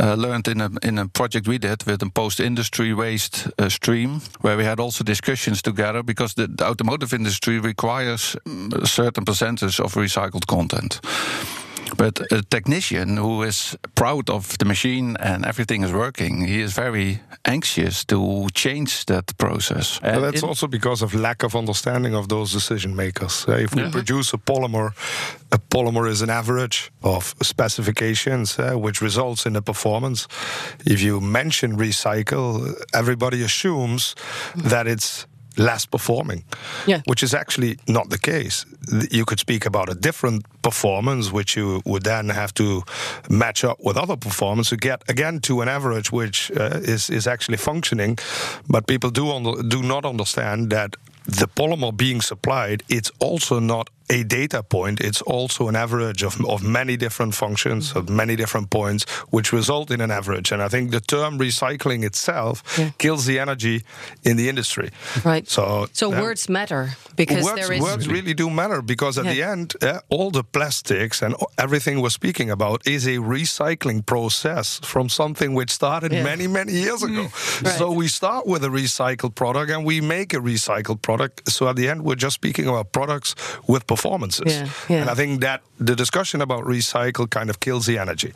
uh, 0.00 0.14
learned 0.14 0.48
in 0.48 0.60
a 0.60 0.70
in 0.82 0.98
a 0.98 1.06
project 1.06 1.46
we 1.46 1.58
did 1.58 1.84
with 1.84 2.02
a 2.02 2.10
post 2.10 2.40
industry 2.40 2.94
waste 2.94 3.48
uh, 3.58 3.68
stream, 3.68 4.20
where 4.40 4.56
we 4.56 4.64
had 4.64 4.80
also 4.80 5.04
discussions 5.04 5.62
together 5.62 6.02
because 6.02 6.34
the, 6.34 6.46
the 6.46 6.64
automotive 6.64 7.16
industry 7.16 7.58
requires 7.60 8.05
mm, 8.06 8.72
a 8.82 8.86
certain 8.86 9.24
percentage 9.24 9.80
of 9.80 9.94
recycled 9.94 10.46
content. 10.46 11.00
But 11.96 12.20
a 12.32 12.42
technician 12.42 13.16
who 13.16 13.42
is 13.42 13.76
proud 13.94 14.28
of 14.28 14.58
the 14.58 14.64
machine 14.64 15.16
and 15.20 15.46
everything 15.46 15.84
is 15.84 15.92
working, 15.92 16.44
he 16.44 16.60
is 16.60 16.72
very 16.72 17.20
anxious 17.44 18.04
to 18.04 18.48
change 18.54 19.06
that 19.06 19.36
process. 19.38 19.98
But 20.00 20.14
And 20.14 20.24
that's 20.24 20.42
also 20.42 20.66
because 20.66 21.02
of 21.02 21.14
lack 21.14 21.42
of 21.42 21.54
understanding 21.54 22.14
of 22.14 22.28
those 22.28 22.52
decision 22.52 22.94
makers. 22.96 23.46
Uh, 23.48 23.52
if 23.52 23.74
we 23.74 23.90
produce 23.90 24.34
a 24.34 24.38
polymer, 24.38 24.92
a 25.52 25.58
polymer 25.58 26.08
is 26.08 26.22
an 26.22 26.30
average 26.30 26.90
of 27.02 27.34
specifications, 27.42 28.58
uh, 28.58 28.74
which 28.74 29.00
results 29.00 29.46
in 29.46 29.56
a 29.56 29.62
performance. 29.62 30.26
If 30.84 31.00
you 31.00 31.20
mention 31.20 31.76
recycle, 31.76 32.74
everybody 32.92 33.42
assumes 33.42 34.14
that 34.56 34.86
it's 34.86 35.26
less 35.56 35.86
performing, 35.86 36.44
Yeah. 36.86 37.00
which 37.06 37.22
is 37.22 37.34
actually 37.34 37.78
not 37.86 38.08
the 38.10 38.18
case. 38.18 38.64
You 39.10 39.24
could 39.24 39.40
speak 39.40 39.66
about 39.66 39.88
a 39.88 39.94
different 39.94 40.44
performance, 40.62 41.32
which 41.32 41.56
you 41.56 41.80
would 41.84 42.02
then 42.04 42.28
have 42.30 42.52
to 42.54 42.82
match 43.28 43.64
up 43.64 43.78
with 43.80 43.96
other 43.96 44.16
performance 44.16 44.68
to 44.70 44.76
get 44.76 45.02
again 45.08 45.40
to 45.40 45.60
an 45.62 45.68
average 45.68 46.12
which 46.12 46.50
uh, 46.56 46.80
is 46.82 47.08
is 47.10 47.26
actually 47.26 47.58
functioning. 47.58 48.18
But 48.68 48.86
people 48.86 49.10
do 49.10 49.62
do 49.68 49.82
not 49.82 50.04
understand 50.04 50.70
that 50.70 50.96
the 51.40 51.48
polymer 51.48 51.92
being 51.96 52.22
supplied, 52.22 52.82
it's 52.88 53.10
also 53.18 53.58
not 53.60 53.90
a 54.10 54.22
data 54.24 54.62
point. 54.62 55.00
It's 55.00 55.22
also 55.22 55.68
an 55.68 55.76
average 55.76 56.22
of, 56.22 56.40
of 56.46 56.62
many 56.62 56.96
different 56.96 57.34
functions, 57.34 57.92
of 57.96 58.08
many 58.08 58.36
different 58.36 58.70
points, 58.70 59.04
which 59.30 59.52
result 59.52 59.90
in 59.90 60.00
an 60.00 60.10
average. 60.10 60.52
And 60.52 60.62
I 60.62 60.68
think 60.68 60.90
the 60.90 61.00
term 61.00 61.38
recycling 61.38 62.04
itself 62.04 62.62
Yeah. 62.78 62.90
kills 62.98 63.24
the 63.26 63.38
energy 63.38 63.82
in 64.22 64.36
the 64.36 64.48
industry. 64.48 64.90
Right. 65.24 65.48
So, 65.48 65.86
So 65.92 66.10
yeah. 66.12 66.20
words 66.22 66.48
matter 66.48 66.96
because 67.16 67.44
words, 67.44 67.60
there 67.60 67.72
is. 67.72 67.82
words 67.82 68.06
really 68.08 68.34
do 68.34 68.48
matter 68.50 68.82
because 68.82 69.18
at 69.18 69.24
Yeah. 69.24 69.34
the 69.34 69.42
end, 69.42 69.74
uh, 69.82 70.00
all 70.08 70.30
the 70.30 70.44
plastics 70.44 71.22
and 71.22 71.34
everything 71.58 72.00
we're 72.00 72.10
speaking 72.10 72.50
about 72.50 72.86
is 72.86 73.06
a 73.06 73.18
recycling 73.18 74.04
process 74.04 74.80
from 74.84 75.08
something 75.08 75.54
which 75.54 75.70
started 75.70 76.12
many, 76.12 76.46
many 76.46 76.72
years 76.72 77.02
ago. 77.02 77.28
Right. 77.62 77.78
So 77.78 77.90
we 77.90 78.08
start 78.08 78.46
with 78.46 78.62
a 78.64 78.68
recycled 78.68 79.34
product 79.34 79.70
and 79.70 79.84
we 79.84 80.00
make 80.00 80.32
a 80.34 80.38
recycled 80.38 81.00
product. 81.02 81.50
So 81.50 81.68
at 81.68 81.76
the 81.76 81.88
end, 81.88 82.02
we're 82.04 82.14
just 82.26 82.34
speaking 82.34 82.66
about 82.68 82.92
products 82.92 83.34
with 83.66 83.86
performances. 83.96 84.52
Yeah, 84.52 84.68
yeah. 84.88 85.00
And 85.00 85.10
I 85.10 85.14
think 85.14 85.40
that 85.40 85.60
the 85.86 85.94
discussion 85.94 86.40
about 86.40 86.64
recycle 86.64 87.26
kind 87.28 87.50
of 87.50 87.56
kills 87.58 87.86
the 87.86 87.98
energy. 87.98 88.32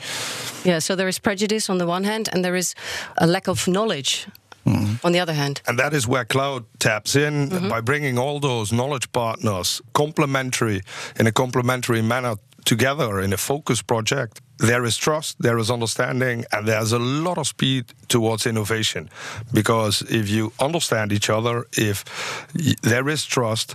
Yeah, 0.64 0.80
so 0.80 0.96
there 0.96 1.08
is 1.08 1.18
prejudice 1.18 1.70
on 1.70 1.78
the 1.78 1.86
one 1.86 2.04
hand, 2.04 2.28
and 2.32 2.42
there 2.42 2.58
is 2.58 2.74
a 3.16 3.26
lack 3.26 3.48
of 3.48 3.66
knowledge 3.66 4.26
mm-hmm. 4.66 5.06
on 5.06 5.12
the 5.12 5.20
other 5.20 5.34
hand. 5.34 5.60
And 5.66 5.78
that 5.78 5.92
is 5.92 6.06
where 6.06 6.24
Clout 6.24 6.64
taps 6.78 7.16
in 7.16 7.48
mm-hmm. 7.48 7.68
by 7.68 7.80
bringing 7.80 8.18
all 8.18 8.40
those 8.40 8.72
knowledge 8.72 9.10
partners 9.12 9.82
complementary 9.92 10.80
in 11.18 11.26
a 11.26 11.32
complementary 11.32 12.02
manner 12.02 12.36
together 12.64 13.20
in 13.20 13.32
a 13.32 13.36
focus 13.36 13.82
project. 13.82 14.40
There 14.58 14.84
is 14.84 14.98
trust, 14.98 15.36
there 15.40 15.58
is 15.58 15.70
understanding, 15.70 16.44
and 16.52 16.66
there's 16.66 16.92
a 16.92 16.98
lot 16.98 17.38
of 17.38 17.46
speed 17.46 17.84
towards 18.08 18.46
innovation. 18.46 19.08
Because 19.52 20.02
if 20.02 20.28
you 20.28 20.52
understand 20.58 21.12
each 21.12 21.30
other, 21.30 21.64
if 21.72 22.04
y- 22.54 22.74
there 22.82 23.08
is 23.08 23.24
trust, 23.24 23.74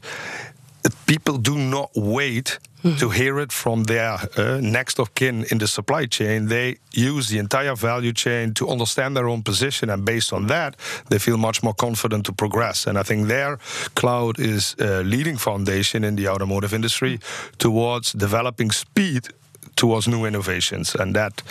people 1.05 1.37
do 1.37 1.57
not 1.57 1.91
wait 1.95 2.59
to 2.99 3.09
hear 3.09 3.39
it 3.39 3.51
from 3.51 3.83
their 3.85 4.17
uh, 4.37 4.59
next 4.61 4.99
of 4.99 5.15
kin 5.15 5.45
in 5.49 5.57
the 5.57 5.67
supply 5.67 6.05
chain. 6.05 6.47
They 6.47 6.77
use 6.93 7.29
the 7.29 7.39
entire 7.39 7.75
value 7.75 8.13
chain 8.13 8.53
to 8.53 8.69
understand 8.69 9.15
their 9.15 9.27
own 9.27 9.41
position, 9.41 9.89
and 9.89 10.05
based 10.05 10.31
on 10.31 10.47
that, 10.47 10.75
they 11.09 11.19
feel 11.19 11.37
much 11.37 11.63
more 11.63 11.73
confident 11.73 12.25
to 12.25 12.33
progress. 12.33 12.87
And 12.87 12.97
I 12.97 13.03
think 13.03 13.27
their 13.27 13.57
Clout 13.95 14.39
is 14.39 14.75
a 14.79 15.03
leading 15.03 15.37
foundation 15.37 16.03
in 16.03 16.15
the 16.15 16.27
automotive 16.27 16.73
industry 16.73 17.19
towards 17.57 18.11
developing 18.13 18.71
speed 18.71 19.29
towards 19.75 20.07
new 20.07 20.25
innovations 20.25 20.95
and 20.95 21.15
that 21.15 21.41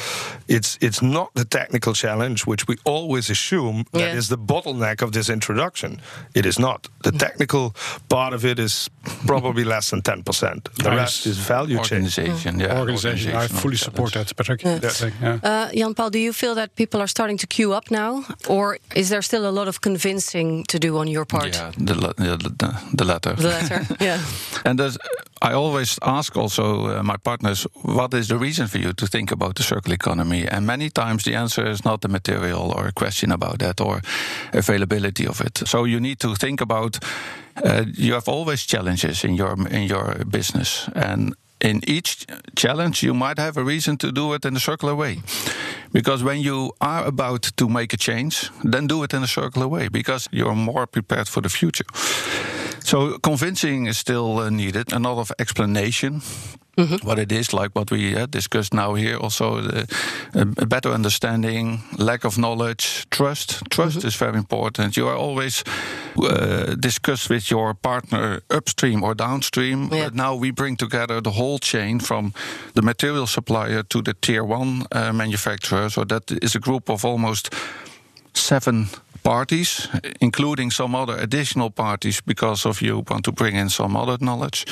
it's 0.49 0.79
it's 0.81 1.01
not 1.03 1.29
the 1.35 1.45
technical 1.45 1.93
challenge 1.95 2.47
which 2.47 2.67
we 2.69 2.75
always 2.85 3.31
assume 3.31 3.85
that 3.93 4.01
Yeah. 4.01 4.19
is 4.19 4.29
the 4.29 4.39
bottleneck 4.39 5.03
of 5.03 5.11
this 5.11 5.29
introduction 5.29 6.01
it 6.35 6.47
is 6.47 6.59
not 6.59 6.89
the 7.03 7.13
technical 7.13 7.75
part 8.09 8.35
of 8.35 8.45
it 8.45 8.59
is 8.59 8.91
probably 9.27 9.65
less 9.75 9.91
than 9.91 10.03
10% 10.03 10.25
the 10.83 10.91
Nice. 10.91 10.99
rest 10.99 11.27
is 11.27 11.37
value 11.39 11.79
chain 11.83 12.05
organization, 12.05 12.61
yeah, 12.61 12.79
organization. 12.81 13.33
I 13.37 13.47
fully 13.49 13.77
support 13.77 14.13
challenge. 14.13 14.29
that, 14.29 14.37
Patrick. 14.37 14.63
Yeah. 14.63 14.79
That 14.81 15.13
yeah. 15.23 15.39
Uh, 15.51 15.71
Jan 15.79 15.95
Paul, 15.95 16.11
do 16.11 16.19
you 16.19 16.33
feel 16.33 16.55
that 16.55 16.75
people 16.75 17.01
are 17.01 17.07
starting 17.09 17.39
to 17.39 17.47
queue 17.47 17.73
up 17.77 17.91
now, 17.91 18.25
or 18.49 18.79
is 18.95 19.09
there 19.09 19.23
still 19.23 19.45
a 19.47 19.51
lot 19.59 19.69
of 19.69 19.81
convincing 19.81 20.65
to 20.69 20.79
do 20.79 20.99
on 20.99 21.07
your 21.09 21.25
part? 21.25 21.55
Yeah, 21.55 21.73
the, 21.87 21.95
la- 21.95 22.13
the, 22.17 22.37
the, 22.59 22.97
the 22.97 23.05
latter. 23.05 23.35
The 23.37 23.49
latter, 23.49 23.81
yeah. 24.01 24.21
And 24.65 24.81
I 25.43 25.53
always 25.53 25.99
ask 26.03 26.37
also 26.37 26.65
uh, 26.99 27.03
my 27.03 27.17
partners, 27.17 27.67
what 27.83 28.04
is 28.13 28.27
the 28.27 28.37
reason 28.37 28.67
for 28.67 28.79
you 28.79 28.93
to 28.93 29.07
think 29.07 29.33
about 29.33 29.55
the 29.55 29.63
circular 29.63 29.95
economy? 29.95 30.47
And 30.47 30.67
many 30.67 30.91
times 30.91 31.23
the 31.23 31.35
answer 31.35 31.71
is 31.71 31.85
not 31.85 32.01
the 32.01 32.09
material 32.09 32.73
or 32.77 32.87
a 32.87 32.93
question 32.93 33.33
about 33.33 33.59
that 33.59 33.81
or 33.81 34.03
availability 34.53 35.27
of 35.27 35.41
it. 35.41 35.63
So 35.67 35.85
you 35.85 36.01
need 36.01 36.19
to 36.19 36.35
think 36.35 36.61
about. 36.61 36.99
Uh, 37.57 37.85
you 37.97 38.15
have 38.15 38.29
always 38.29 38.67
challenges 38.67 39.25
in 39.25 39.37
your 39.37 39.55
in 39.71 39.89
your 39.89 40.25
business, 40.25 40.91
and 40.95 41.35
in 41.61 41.81
each 41.87 42.27
challenge 42.57 43.03
you 43.03 43.15
might 43.15 43.39
have 43.39 43.57
a 43.57 43.63
reason 43.63 43.97
to 43.97 44.13
do 44.13 44.35
it 44.35 44.45
in 44.45 44.57
a 44.57 44.61
circular 44.61 44.95
way. 44.95 45.23
Because 45.93 46.25
when 46.25 46.41
you 46.41 46.73
are 46.81 47.07
about 47.07 47.43
to 47.57 47.69
make 47.69 47.95
a 47.95 47.97
change, 47.97 48.51
then 48.65 48.89
do 48.89 49.05
it 49.05 49.15
in 49.15 49.23
a 49.23 49.29
circular 49.29 49.69
way 49.69 49.89
because 49.89 50.29
you're 50.33 50.57
more 50.57 50.87
prepared 50.87 51.29
for 51.29 51.43
the 51.43 51.49
future. 51.49 51.87
So 52.85 53.19
convincing 53.19 53.87
is 53.87 53.99
still 53.99 54.39
uh, 54.39 54.51
needed. 54.51 54.93
A 54.93 54.99
lot 54.99 55.19
of 55.19 55.33
explanation. 55.39 56.23
What 57.05 57.19
it 57.19 57.31
is, 57.31 57.53
like 57.53 57.71
what 57.73 57.91
we 57.91 58.17
uh, 58.17 58.27
discussed 58.27 58.75
now 58.75 58.95
here, 58.95 59.17
also 59.17 59.61
the, 59.61 59.87
a 60.35 60.67
better 60.67 60.91
understanding, 60.91 61.83
lack 61.99 62.25
of 62.25 62.37
knowledge, 62.37 63.07
trust. 63.11 63.63
Trust 63.71 64.05
is 64.05 64.17
very 64.17 64.37
important. 64.37 64.97
You 64.97 65.07
are 65.07 65.17
always 65.17 65.63
uh, 66.17 66.75
discuss 66.75 67.29
with 67.29 67.49
your 67.49 67.75
partner 67.75 68.41
upstream 68.51 69.05
or 69.05 69.15
downstream. 69.15 69.89
Yeah. 69.93 70.05
But 70.05 70.15
now 70.15 70.35
we 70.35 70.51
bring 70.51 70.77
together 70.77 71.21
the 71.21 71.31
whole 71.31 71.59
chain 71.61 72.01
from 72.01 72.33
the 72.73 72.83
material 72.83 73.27
supplier 73.27 73.85
to 73.85 74.03
the 74.03 74.15
tier 74.15 74.43
one 74.43 74.85
uh, 74.91 75.13
manufacturer. 75.13 75.91
So 75.91 76.05
that 76.05 76.31
is 76.43 76.57
a 76.57 76.61
group 76.61 76.91
of 76.91 77.05
almost 77.05 77.55
seven 78.33 78.89
parties, 79.25 79.89
including 80.21 80.71
some 80.73 80.95
other 80.95 81.17
additional 81.23 81.71
parties 81.71 82.21
because 82.27 82.69
of 82.69 82.81
you 82.81 83.03
want 83.11 83.25
to 83.25 83.33
bring 83.33 83.57
in 83.57 83.71
some 83.71 83.97
other 83.97 84.17
knowledge. 84.21 84.65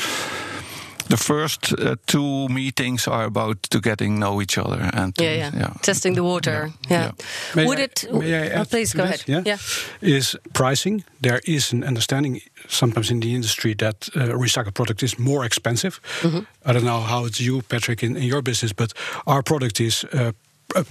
The 1.08 1.16
first 1.16 1.72
uh, 1.72 1.96
two 2.06 2.48
meetings 2.48 3.08
are 3.08 3.24
about 3.24 3.62
to 3.70 3.80
getting 3.80 4.18
know 4.18 4.40
each 4.40 4.56
other 4.58 4.90
and 4.94 5.14
to- 5.16 5.24
Yeah, 5.24 5.50
yeah, 5.58 5.72
Testing 5.82 6.14
the 6.14 6.22
water. 6.22 6.70
Yeah. 6.90 7.10
Yeah. 7.56 7.66
Would 7.66 7.78
I- 7.78 7.82
it? 7.82 8.04
may 8.12 8.34
I 8.34 8.60
oh, 8.60 8.64
please 8.64 8.90
to 8.92 8.96
go 8.98 9.06
this? 9.06 9.28
ahead. 9.28 9.46
Yeah. 9.46 9.58
Is 10.00 10.36
pricing. 10.52 11.04
There 11.20 11.40
is 11.44 11.72
an 11.72 11.84
understanding 11.84 12.40
sometimes 12.68 13.10
in 13.10 13.20
the 13.20 13.34
industry 13.34 13.74
that 13.74 14.08
uh, 14.14 14.38
recycled 14.40 14.74
product 14.74 15.02
is 15.02 15.18
more 15.18 15.44
expensive. 15.46 16.00
Mm-hmm. 16.22 16.44
I 16.64 16.72
don't 16.72 16.84
know 16.84 17.00
how 17.00 17.26
it's 17.26 17.40
you, 17.40 17.62
Patrick, 17.62 18.02
in, 18.02 18.16
in 18.16 18.22
your 18.22 18.42
business, 18.42 18.72
but 18.74 18.92
our 19.26 19.42
product 19.42 19.80
is 19.80 20.04
uh, 20.04 20.32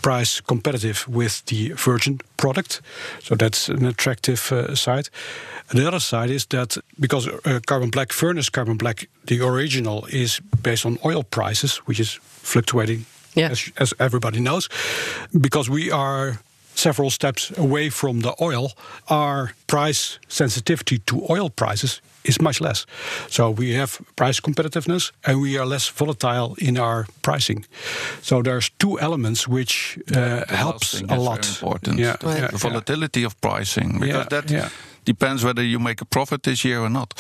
price 0.02 0.42
competitive 0.42 1.06
with 1.08 1.44
the 1.46 1.74
virgin 1.76 2.20
product. 2.36 2.82
So 3.24 3.36
that's 3.36 3.70
an 3.70 3.86
attractive 3.86 4.52
uh, 4.52 4.76
side. 4.76 5.10
And 5.70 5.80
the 5.80 5.88
other 5.88 6.00
side 6.00 6.30
is 6.30 6.46
that 6.48 6.78
because 7.00 7.28
uh, 7.28 7.60
carbon 7.66 7.90
black, 7.90 8.12
furnace 8.14 8.50
carbon 8.50 8.78
black, 8.78 9.08
the 9.26 9.42
original 9.42 10.06
is 10.10 10.42
based 10.62 10.86
on 10.86 10.98
oil 11.04 11.24
prices, 11.24 11.78
which 11.88 12.00
is 12.00 12.20
fluctuating, 12.44 13.06
Yeah. 13.36 13.52
as, 13.52 13.72
as 13.78 13.94
everybody 13.98 14.40
knows. 14.40 14.70
Because 15.32 15.72
we 15.72 15.92
are 15.92 16.40
several 16.82 17.10
steps 17.10 17.52
away 17.58 17.90
from 17.92 18.22
the 18.22 18.34
oil, 18.40 18.72
our 19.08 19.52
price 19.66 20.20
sensitivity 20.28 20.98
to 21.06 21.16
oil 21.30 21.50
prices 21.50 22.02
is 22.24 22.40
much 22.42 22.62
less. 22.62 22.86
So 23.30 23.54
we 23.58 23.76
have 23.78 24.00
price 24.16 24.42
competitiveness 24.42 25.12
and 25.24 25.42
we 25.42 25.60
are 25.60 25.66
less 25.70 25.90
volatile 25.98 26.56
in 26.58 26.78
our 26.78 27.06
pricing. 27.22 27.66
So 28.22 28.42
there's 28.42 28.70
two 28.78 28.98
elements 29.00 29.48
which 29.48 29.98
uh, 29.98 30.14
The 30.14 30.20
last 30.38 30.50
helps 30.52 31.02
a 31.02 31.16
lot. 31.16 31.46
very 31.46 31.54
important. 31.54 32.00
Yeah, 32.00 32.16
the, 32.20 32.28
yeah, 32.28 32.48
the 32.52 32.58
volatility 32.58 33.26
of 33.26 33.34
pricing, 33.40 34.00
because 34.00 34.08
Yeah, 34.08 34.30
that 34.30 34.50
yeah. 34.52 34.70
Depends 35.05 35.43
whether 35.43 35.63
you 35.63 35.79
make 35.79 36.01
a 36.01 36.05
profit 36.05 36.43
this 36.43 36.63
year 36.63 36.79
or 36.79 36.89
not. 36.89 37.13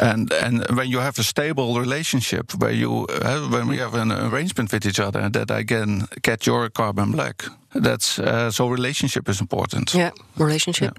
And 0.00 0.32
and 0.32 0.64
when 0.76 0.88
you 0.88 1.00
have 1.00 1.18
a 1.18 1.22
stable 1.22 1.80
relationship, 1.80 2.52
where 2.54 2.74
you 2.74 3.06
uh, 3.08 3.48
when 3.50 3.68
we 3.68 3.78
have 3.78 3.94
an 3.94 4.12
arrangement 4.12 4.72
with 4.72 4.86
each 4.86 5.00
other, 5.00 5.30
that 5.30 5.50
I 5.50 5.64
can 5.64 6.06
get 6.22 6.46
your 6.46 6.70
carbon 6.70 7.12
black. 7.12 7.44
That's 7.74 8.18
uh, 8.18 8.50
so 8.50 8.68
relationship 8.68 9.28
is 9.28 9.40
important. 9.40 9.94
Yeah, 9.94 10.10
relationship, 10.36 10.98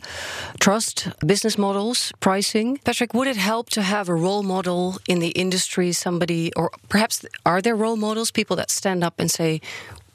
trust, 0.60 1.08
business 1.20 1.58
models, 1.58 2.12
pricing. 2.20 2.80
Patrick, 2.84 3.14
would 3.14 3.28
it 3.28 3.38
help 3.38 3.70
to 3.70 3.82
have 3.82 4.10
a 4.10 4.16
role 4.16 4.44
model 4.44 4.98
in 5.08 5.20
the 5.20 5.30
industry? 5.30 5.94
Somebody, 5.94 6.52
or 6.56 6.72
perhaps 6.88 7.26
are 7.46 7.62
there 7.62 7.76
role 7.76 7.98
models, 7.98 8.32
people 8.32 8.56
that 8.56 8.72
stand 8.72 9.04
up 9.04 9.14
and 9.20 9.30
say, 9.32 9.62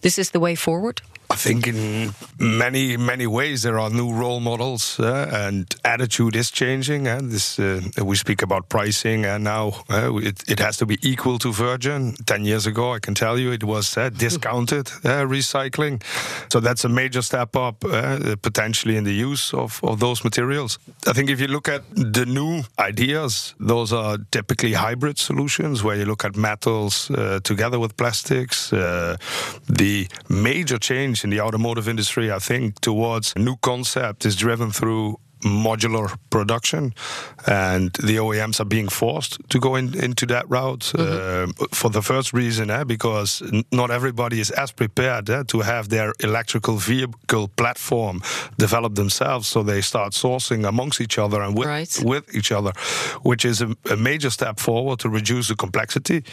"This 0.00 0.18
is 0.18 0.30
the 0.30 0.40
way 0.40 0.57
forward"? 0.57 1.00
I 1.30 1.37
think 1.37 1.66
in 1.66 2.14
many 2.38 2.97
many 2.97 3.26
ways 3.26 3.62
there 3.62 3.78
are 3.78 3.90
new 3.90 4.11
role 4.12 4.40
models 4.40 4.99
uh, 4.99 5.30
and 5.32 5.75
attitude 5.85 6.35
is 6.35 6.50
changing. 6.50 7.06
And 7.06 7.30
this 7.30 7.58
uh, 7.58 7.82
we 8.02 8.16
speak 8.16 8.42
about 8.42 8.68
pricing, 8.70 9.26
and 9.26 9.44
now 9.44 9.85
uh, 9.90 10.16
it, 10.16 10.42
it 10.49 10.58
has 10.58 10.78
to 10.78 10.87
be 10.87 10.99
equal 11.02 11.38
to 11.40 11.52
virgin. 11.52 12.14
Ten 12.25 12.44
years 12.44 12.66
ago, 12.66 12.94
I 12.94 12.99
can 12.99 13.14
tell 13.14 13.38
you 13.38 13.52
it 13.52 13.62
was 13.62 13.97
uh, 13.97 14.08
discounted 14.25 14.88
uh, 15.04 15.26
recycling. 15.26 16.02
So 16.50 16.61
that's 16.61 16.85
a 16.85 16.88
major 16.88 17.20
step 17.23 17.54
up 17.56 17.85
uh, 17.85 18.37
potentially 18.40 18.97
in 18.97 19.04
the 19.04 19.12
use 19.12 19.52
of, 19.52 19.80
of 19.82 20.00
those 20.00 20.25
materials. 20.25 20.78
I 21.06 21.12
think 21.12 21.28
if 21.28 21.40
you 21.40 21.49
look 21.49 21.68
at 21.68 21.82
the 21.94 22.25
new 22.25 22.62
ideas, 22.78 23.54
those 23.61 23.92
are 23.92 24.16
typically 24.30 24.73
hybrid 24.73 25.18
solutions 25.18 25.85
where 25.85 25.97
you 25.97 26.06
look 26.06 26.25
at 26.25 26.37
metals 26.37 27.11
uh, 27.11 27.40
together 27.44 27.78
with 27.78 27.97
plastics. 27.97 28.73
Uh, 28.73 29.16
the 29.68 30.08
major 30.28 30.78
change 30.78 31.18
in 31.25 31.31
the 31.31 31.41
automotive 31.41 31.89
industry, 31.89 32.31
I 32.31 32.39
think, 32.39 32.81
towards 32.81 33.33
a 33.37 33.39
new 33.39 33.57
concept 33.57 34.25
is 34.27 34.37
driven 34.37 34.71
through 34.71 35.19
modular 35.42 36.16
production, 36.30 36.92
and 37.47 37.92
the 37.95 38.16
OEMs 38.16 38.61
are 38.61 38.64
being 38.68 38.88
forced 38.88 39.38
to 39.49 39.59
go 39.59 39.76
in, 39.76 39.95
into 40.02 40.26
that 40.26 40.49
route 40.49 40.92
uh, 40.99 41.47
for 41.73 41.90
the 41.90 42.02
first 42.02 42.33
reason, 42.33 42.71
eh, 42.71 42.85
because 42.85 43.42
n- 43.52 43.64
not 43.73 43.90
everybody 43.90 44.40
is 44.40 44.50
as 44.50 44.73
prepared 44.73 45.30
eh, 45.30 45.42
to 45.49 45.61
have 45.61 45.88
their 45.88 46.12
electrical 46.21 46.76
vehicle 46.76 47.49
platform 47.57 48.21
develop 48.59 48.95
themselves, 48.95 49.47
so 49.49 49.62
they 49.62 49.80
start 49.80 50.12
sourcing 50.12 50.66
amongst 50.68 51.00
each 51.00 51.18
other 51.18 51.42
and 51.42 51.57
with, 51.57 51.68
Right. 51.68 52.00
with 52.04 52.35
each 52.35 52.52
other, 52.52 52.73
which 53.23 53.45
is 53.45 53.61
a, 53.62 53.75
a 53.90 53.97
major 53.97 54.30
step 54.30 54.59
forward 54.61 54.99
to 55.00 55.09
reduce 55.09 55.49
the 55.49 55.54
complexity. 55.57 56.25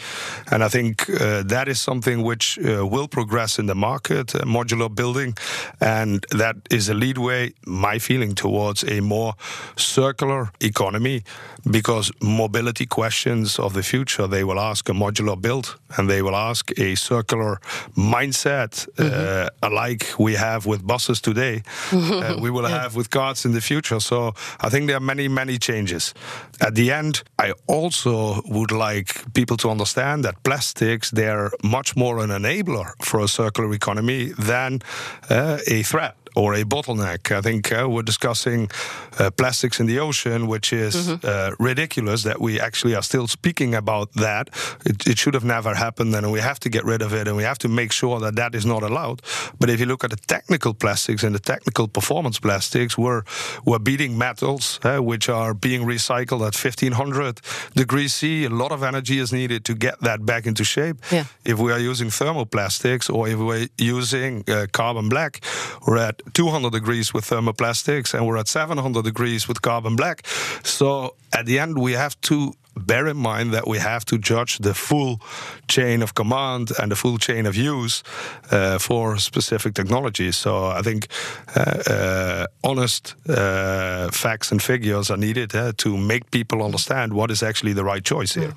And 0.50 0.62
I 0.64 0.68
think 0.68 1.08
uh, 1.08 1.42
that 1.44 1.68
is 1.68 1.78
something 1.80 2.22
which 2.22 2.58
uh, 2.58 2.86
will 2.86 3.08
progress 3.08 3.58
in 3.58 3.66
the 3.66 3.74
market, 3.74 4.34
uh, 4.34 4.40
modular 4.44 4.88
building, 4.94 5.36
and 5.80 6.24
that 6.30 6.56
is 6.70 6.88
a 6.88 6.94
leadway, 6.94 7.52
my 7.66 7.98
feeling, 7.98 8.34
towards 8.34 8.82
a 8.84 8.95
more 9.00 9.34
circular 9.76 10.50
economy 10.60 11.22
because 11.70 12.12
mobility 12.20 12.86
questions 12.86 13.58
of 13.58 13.72
the 13.72 13.82
future 13.82 14.26
they 14.26 14.44
will 14.44 14.60
ask 14.60 14.88
a 14.88 14.92
modular 14.92 15.40
build 15.40 15.76
and 15.96 16.08
they 16.08 16.22
will 16.22 16.36
ask 16.36 16.70
a 16.78 16.94
circular 16.94 17.60
mindset 17.96 18.88
uh, 18.98 19.48
alike 19.62 20.06
we 20.18 20.34
have 20.34 20.66
with 20.66 20.86
buses 20.86 21.20
today 21.20 21.62
uh, 21.92 22.36
we 22.40 22.50
will 22.50 22.66
have 22.66 22.94
with 22.94 23.10
cars 23.10 23.44
in 23.44 23.52
the 23.52 23.60
future. 23.60 24.00
So 24.00 24.34
i 24.60 24.68
think 24.68 24.86
there 24.86 24.96
are 24.96 25.06
many 25.14 25.28
many 25.28 25.58
changes. 25.58 26.14
At 26.60 26.74
the 26.74 26.92
end 26.92 27.22
i 27.38 27.52
also 27.66 28.42
would 28.46 28.70
like 28.70 29.32
people 29.34 29.56
to 29.56 29.70
understand 29.70 30.24
that 30.24 30.42
plastics 30.42 31.10
they're 31.10 31.50
much 31.62 31.96
more 31.96 32.18
an 32.18 32.30
enabler 32.30 32.92
for 33.02 33.20
a 33.20 33.28
circular 33.28 33.72
economy 33.72 34.32
than 34.38 34.80
uh, 35.30 35.58
a 35.66 35.82
threat 35.82 36.14
or 36.36 36.54
a 36.54 36.62
bottleneck. 36.62 37.34
I 37.34 37.40
think 37.40 37.72
uh, 37.72 37.88
we're 37.88 38.02
discussing 38.02 38.70
uh, 39.18 39.30
plastics 39.30 39.80
in 39.80 39.86
the 39.86 39.98
ocean, 39.98 40.46
which 40.46 40.72
is 40.72 41.08
uh, 41.24 41.54
ridiculous 41.58 42.22
that 42.24 42.40
we 42.40 42.60
actually 42.60 42.94
are 42.94 43.02
still 43.02 43.26
speaking 43.26 43.74
about 43.74 44.12
that. 44.12 44.50
It, 44.84 45.06
it 45.06 45.18
should 45.18 45.34
have 45.34 45.44
never 45.44 45.74
happened, 45.74 46.14
and 46.14 46.30
we 46.30 46.40
have 46.40 46.60
to 46.60 46.68
get 46.68 46.84
rid 46.84 47.02
of 47.02 47.14
it, 47.14 47.26
and 47.26 47.36
we 47.36 47.42
have 47.42 47.58
to 47.58 47.68
make 47.68 47.90
sure 47.90 48.20
that 48.20 48.36
that 48.36 48.54
is 48.54 48.66
not 48.66 48.82
allowed. 48.82 49.22
But 49.58 49.70
if 49.70 49.80
you 49.80 49.86
look 49.86 50.04
at 50.04 50.10
the 50.10 50.16
technical 50.16 50.74
plastics 50.74 51.22
and 51.24 51.34
the 51.34 51.40
technical 51.40 51.88
performance 51.88 52.38
plastics, 52.38 52.98
we're 52.98 53.22
we're 53.64 53.78
beating 53.78 54.18
metals, 54.18 54.78
uh, 54.84 54.98
which 54.98 55.28
are 55.28 55.54
being 55.54 55.86
recycled 55.86 56.46
at 56.46 56.54
1500 56.54 57.40
degrees 57.74 58.14
C. 58.14 58.44
A 58.44 58.50
lot 58.50 58.72
of 58.72 58.82
energy 58.82 59.18
is 59.18 59.32
needed 59.32 59.64
to 59.64 59.74
get 59.74 60.00
that 60.00 60.26
back 60.26 60.46
into 60.46 60.64
shape. 60.64 60.96
Yeah. 61.10 61.24
If 61.44 61.58
we 61.58 61.72
are 61.72 61.78
using 61.78 62.08
thermoplastics 62.08 63.12
or 63.12 63.28
if 63.28 63.38
we're 63.38 63.68
using 63.78 64.44
uh, 64.48 64.66
carbon 64.72 65.08
black, 65.08 65.40
we're 65.86 65.98
at 65.98 66.20
200 66.32 66.72
degrees 66.72 67.14
with 67.14 67.24
thermoplastics 67.24 68.14
and 68.14 68.26
we're 68.26 68.36
at 68.36 68.48
700 68.48 69.04
degrees 69.04 69.48
with 69.48 69.62
carbon 69.62 69.96
black. 69.96 70.26
So 70.62 71.14
at 71.32 71.46
the 71.46 71.58
end, 71.58 71.78
we 71.78 71.92
have 71.92 72.20
to 72.22 72.52
bear 72.76 73.06
in 73.06 73.16
mind 73.16 73.52
that 73.52 73.66
we 73.66 73.78
have 73.78 74.04
to 74.04 74.18
judge 74.18 74.58
the 74.58 74.74
full 74.74 75.20
chain 75.68 76.02
of 76.02 76.12
command 76.14 76.70
and 76.80 76.90
the 76.90 76.96
full 76.96 77.18
chain 77.18 77.46
of 77.46 77.56
use 77.56 78.02
uh, 78.50 78.78
for 78.78 79.18
specific 79.18 79.74
technologies. 79.74 80.36
So 80.36 80.66
I 80.66 80.82
think 80.82 81.06
uh, 81.54 81.60
uh, 81.90 82.46
honest 82.62 83.14
uh, 83.28 84.10
facts 84.12 84.52
and 84.52 84.62
figures 84.62 85.10
are 85.10 85.16
needed 85.16 85.54
uh, 85.54 85.72
to 85.76 85.96
make 85.96 86.30
people 86.30 86.62
understand 86.62 87.12
what 87.12 87.30
is 87.30 87.42
actually 87.42 87.72
the 87.74 87.84
right 87.84 88.04
choice 88.04 88.34
here. 88.34 88.52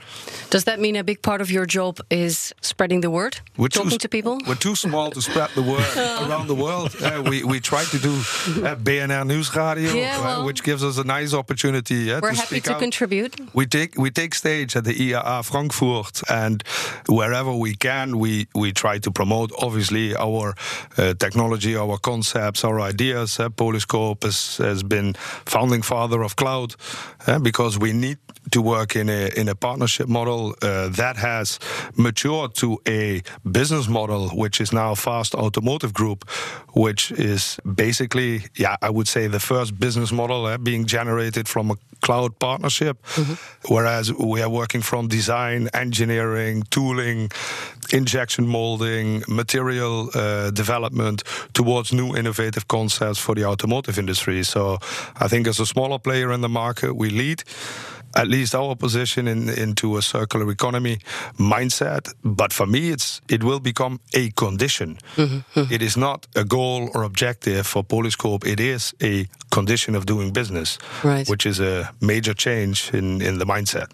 Does 0.49 0.63
that 0.65 0.79
mean 0.79 0.95
a 0.95 1.03
big 1.03 1.21
part 1.21 1.41
of 1.41 1.49
your 1.51 1.65
job 1.65 1.99
is 2.09 2.53
spreading 2.61 3.01
the 3.01 3.09
word, 3.09 3.39
We're 3.57 3.69
talking 3.69 3.99
to 3.99 4.09
people? 4.09 4.37
We're 4.47 4.55
too 4.55 4.75
small 4.75 5.11
to 5.11 5.21
spread 5.21 5.49
the 5.55 5.61
word 5.61 5.85
around 6.29 6.47
the 6.47 6.55
world. 6.55 6.95
Uh, 7.01 7.23
we 7.29 7.43
we 7.43 7.59
try 7.59 7.83
to 7.85 7.97
do 7.99 8.11
uh, 8.65 8.75
BNR 8.75 9.25
News 9.25 9.55
Radio, 9.55 9.93
Yeah, 9.93 10.19
well- 10.21 10.45
which 10.45 10.61
gives 10.63 10.83
us 10.83 10.97
a 10.97 11.03
nice 11.03 11.33
opportunity 11.33 12.11
uh, 12.11 12.19
We're 12.21 12.31
to 12.33 12.37
happy 12.41 12.61
to 12.61 12.73
out. 12.73 12.79
contribute. 12.79 13.33
We 13.53 13.65
take 13.65 13.95
we 13.97 14.08
take 14.09 14.35
stage 14.35 14.75
at 14.75 14.83
the 14.83 14.93
IAA 14.93 15.45
Frankfurt, 15.45 16.21
and 16.29 16.63
wherever 17.07 17.53
we 17.53 17.75
can, 17.75 18.17
we 18.17 18.47
we 18.55 18.71
try 18.71 18.99
to 18.99 19.11
promote 19.11 19.51
obviously 19.57 20.15
our 20.15 20.55
uh, 20.97 21.13
technology, 21.13 21.75
our 21.75 21.97
concepts, 21.97 22.63
our 22.63 22.79
ideas. 22.79 23.39
Uh, 23.39 23.49
Polyscope 23.49 24.23
has, 24.23 24.57
has 24.57 24.83
been 24.83 25.13
founding 25.45 25.81
father 25.81 26.23
of 26.23 26.35
Clout 26.35 26.75
uh, 27.27 27.39
because 27.39 27.77
we 27.77 27.93
need 27.93 28.17
to 28.51 28.61
work 28.61 28.95
in 28.95 29.09
a 29.09 29.29
in 29.39 29.47
a 29.49 29.55
partnership 29.55 30.07
model 30.07 30.55
uh, 30.61 30.89
that 30.89 31.17
has 31.17 31.59
matured 31.95 32.55
to 32.55 32.79
a 32.87 33.21
business 33.51 33.87
model, 33.87 34.29
which 34.29 34.61
is 34.61 34.71
now 34.73 34.95
Fast 34.95 35.35
Automotive 35.35 35.93
Group, 35.93 36.29
which 36.73 37.11
is 37.11 37.59
basically, 37.75 38.43
yeah, 38.55 38.75
I 38.81 38.89
would 38.89 39.07
say 39.07 39.27
the 39.27 39.39
first 39.39 39.79
business 39.79 40.11
model 40.11 40.45
uh, 40.45 40.57
being 40.57 40.85
generated 40.85 41.47
from 41.47 41.71
a 41.71 41.75
Clout 42.01 42.39
partnership, 42.39 42.97
whereas 43.67 44.13
we 44.13 44.41
are 44.41 44.49
working 44.49 44.81
from 44.81 45.07
design, 45.07 45.69
engineering, 45.73 46.63
tooling, 46.69 47.29
injection 47.91 48.47
molding, 48.47 49.23
material 49.27 50.09
uh, 50.13 50.51
development 50.51 51.23
towards 51.53 51.91
new 51.91 52.15
innovative 52.15 52.67
concepts 52.67 53.19
for 53.19 53.35
the 53.35 53.45
automotive 53.45 53.99
industry. 53.99 54.43
So 54.43 54.77
I 55.15 55.27
think 55.27 55.47
as 55.47 55.59
a 55.59 55.65
smaller 55.65 55.99
player 55.99 56.31
in 56.31 56.41
the 56.41 56.49
market, 56.49 56.95
we 56.95 57.09
lead 57.09 57.43
at 58.15 58.27
least 58.27 58.55
our 58.55 58.75
position 58.75 59.27
in, 59.27 59.49
into 59.49 59.97
a 59.97 60.01
circular 60.01 60.49
economy 60.51 60.97
mindset. 61.37 62.13
But 62.23 62.53
for 62.53 62.65
me, 62.65 62.89
it's 62.91 63.21
it 63.29 63.43
will 63.43 63.59
become 63.59 63.99
a 64.13 64.31
condition. 64.31 64.97
It 65.55 65.81
is 65.81 65.95
not 65.97 66.27
a 66.35 66.43
goal 66.43 66.89
or 66.93 67.03
objective 67.03 67.65
for 67.67 67.83
Polyscope. 67.83 68.45
It 68.45 68.59
is 68.59 68.93
a 69.01 69.27
condition 69.51 69.95
of 69.95 70.05
doing 70.05 70.31
business, 70.33 70.77
Right. 71.03 71.27
which 71.29 71.45
is 71.45 71.59
a 71.59 71.89
major 72.01 72.33
change 72.33 72.91
in, 72.93 73.21
in 73.21 73.37
the 73.39 73.45
mindset. 73.45 73.87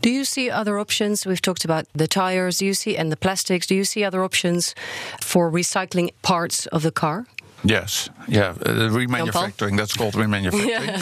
Do 0.00 0.10
you 0.10 0.24
see 0.24 0.50
other 0.50 0.78
options? 0.78 1.26
We've 1.26 1.40
talked 1.40 1.64
about 1.64 1.84
the 1.94 2.06
tires. 2.06 2.58
Do 2.58 2.64
you 2.66 2.74
see 2.74 2.96
and 2.98 3.10
the 3.10 3.16
plastics? 3.16 3.66
Do 3.66 3.74
you 3.74 3.84
see 3.84 4.04
other 4.04 4.22
options 4.24 4.74
for 5.20 5.50
recycling 5.50 6.10
parts 6.22 6.66
of 6.66 6.82
the 6.82 6.90
car? 6.90 7.26
Yes, 7.64 8.10
yeah, 8.28 8.54
uh, 8.66 8.90
remanufacturing. 8.90 9.76
That's 9.76 9.94
called 9.96 10.14
remanufacturing. 10.14 10.98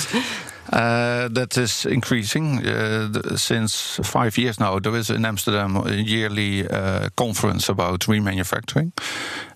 Uh, 0.68 1.28
that 1.28 1.56
is 1.56 1.84
increasing 1.86 2.64
uh, 2.66 3.36
since 3.36 3.98
five 4.04 4.38
years 4.38 4.60
now. 4.60 4.78
There 4.78 4.94
is 4.96 5.10
in 5.10 5.24
Amsterdam 5.24 5.76
a 5.76 5.90
yearly 5.90 6.68
uh, 6.68 7.08
conference 7.16 7.68
about 7.68 8.00
remanufacturing, 8.00 8.92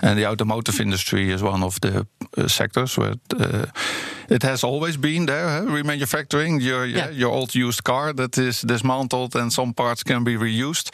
and 0.00 0.18
the 0.18 0.26
automotive 0.26 0.80
industry 0.80 1.30
is 1.30 1.42
one 1.42 1.62
of 1.62 1.78
the 1.80 2.06
sectors 2.48 2.98
where 2.98 3.14
it 4.28 4.42
has 4.42 4.64
always 4.64 4.96
been 4.96 5.26
there. 5.26 5.48
Huh? 5.48 5.66
Remanufacturing 5.66 6.60
your 6.60 6.86
yeah. 6.86 7.10
your 7.10 7.30
old 7.30 7.54
used 7.54 7.84
car 7.84 8.12
that 8.12 8.36
is 8.38 8.62
dismantled 8.62 9.36
and 9.36 9.52
some 9.52 9.72
parts 9.72 10.02
can 10.02 10.24
be 10.24 10.36
reused. 10.36 10.90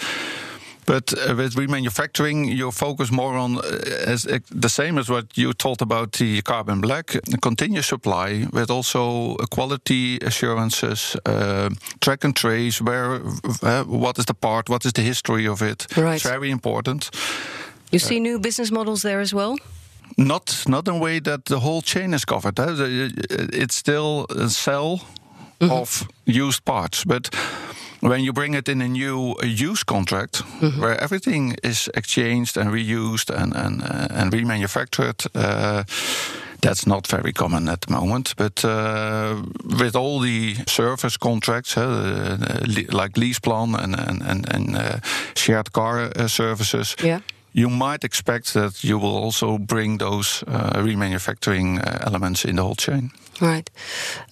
But 0.87 1.13
uh, 1.13 1.35
with 1.37 1.55
remanufacturing, 1.55 2.57
you 2.57 2.71
focus 2.71 3.11
more 3.11 3.37
on 3.37 3.59
uh, 3.59 3.63
as 4.07 4.27
uh, 4.27 4.39
the 4.51 4.69
same 4.69 4.99
as 4.99 5.09
what 5.09 5.37
you 5.37 5.53
talked 5.53 5.83
about 5.83 6.13
the 6.13 6.43
carbon 6.43 6.81
black, 6.81 7.17
continuous 7.41 7.87
supply, 7.87 8.47
with 8.53 8.71
also 8.71 9.37
quality 9.51 10.19
assurances, 10.19 11.17
uh, 11.27 11.71
track 12.01 12.25
and 12.25 12.35
trace, 12.35 12.81
where 12.81 13.21
uh, 13.63 13.85
what 13.85 14.19
is 14.19 14.25
the 14.25 14.35
part, 14.35 14.69
what 14.69 14.85
is 14.85 14.93
the 14.93 15.03
history 15.03 15.47
of 15.47 15.63
it. 15.63 15.87
Right. 15.97 16.15
It's 16.15 16.25
very 16.25 16.51
important. 16.51 17.11
You 17.91 17.99
see 17.99 18.21
new 18.21 18.39
business 18.39 18.71
models 18.71 19.03
there 19.03 19.21
as 19.21 19.33
well. 19.33 19.57
Not 20.17 20.65
not 20.67 20.89
in 20.89 20.95
a 20.95 20.99
way 20.99 21.21
that 21.21 21.45
the 21.45 21.59
whole 21.61 21.83
chain 21.83 22.15
is 22.15 22.25
covered. 22.25 22.59
It's 22.59 23.77
still 23.77 24.27
a 24.29 24.49
cell 24.49 25.01
mm 25.59 25.69
-hmm. 25.69 25.81
of 25.81 26.07
used 26.25 26.63
parts, 26.63 27.05
but 27.05 27.29
when 28.01 28.21
you 28.21 28.33
bring 28.33 28.55
it 28.55 28.69
in 28.69 28.81
a 28.83 28.89
new 28.89 29.35
use 29.43 29.85
contract 29.85 30.43
mm-hmm. 30.43 30.81
where 30.81 31.01
everything 31.01 31.57
is 31.63 31.89
exchanged 31.95 32.57
and 32.57 32.71
reused 32.71 33.31
and 33.31 33.55
and 33.57 33.83
uh, 33.83 34.09
and 34.11 34.33
remanufactured. 34.33 35.27
Uh, 35.35 35.85
that's 36.63 36.87
not 36.87 37.07
very 37.07 37.33
common 37.33 37.69
at 37.69 37.81
the 37.81 37.93
moment, 37.93 38.35
but 38.37 38.65
uh, 38.65 39.43
with 39.81 39.97
all 39.97 40.21
the 40.21 40.57
service 40.67 41.17
contracts, 41.17 41.77
uh, 41.77 42.37
like 42.93 43.15
Leaseplan 43.15 43.75
and 43.83 43.95
and 43.99 44.23
and, 44.23 44.55
and 44.55 44.77
uh, 44.77 45.01
shared 45.35 45.73
car 45.73 46.11
uh, 46.17 46.29
services, 46.29 46.97
yeah 47.03 47.21
you 47.53 47.69
might 47.69 48.05
expect 48.05 48.55
that 48.55 48.85
you 48.85 48.99
will 48.99 49.17
also 49.17 49.59
bring 49.59 49.99
those 49.99 50.45
uh, 50.47 50.83
remanufacturing 50.83 51.79
uh, 51.79 52.07
elements 52.07 52.45
in 52.45 52.57
the 52.57 52.63
whole 52.63 52.75
chain. 52.75 53.11
Right, 53.41 53.71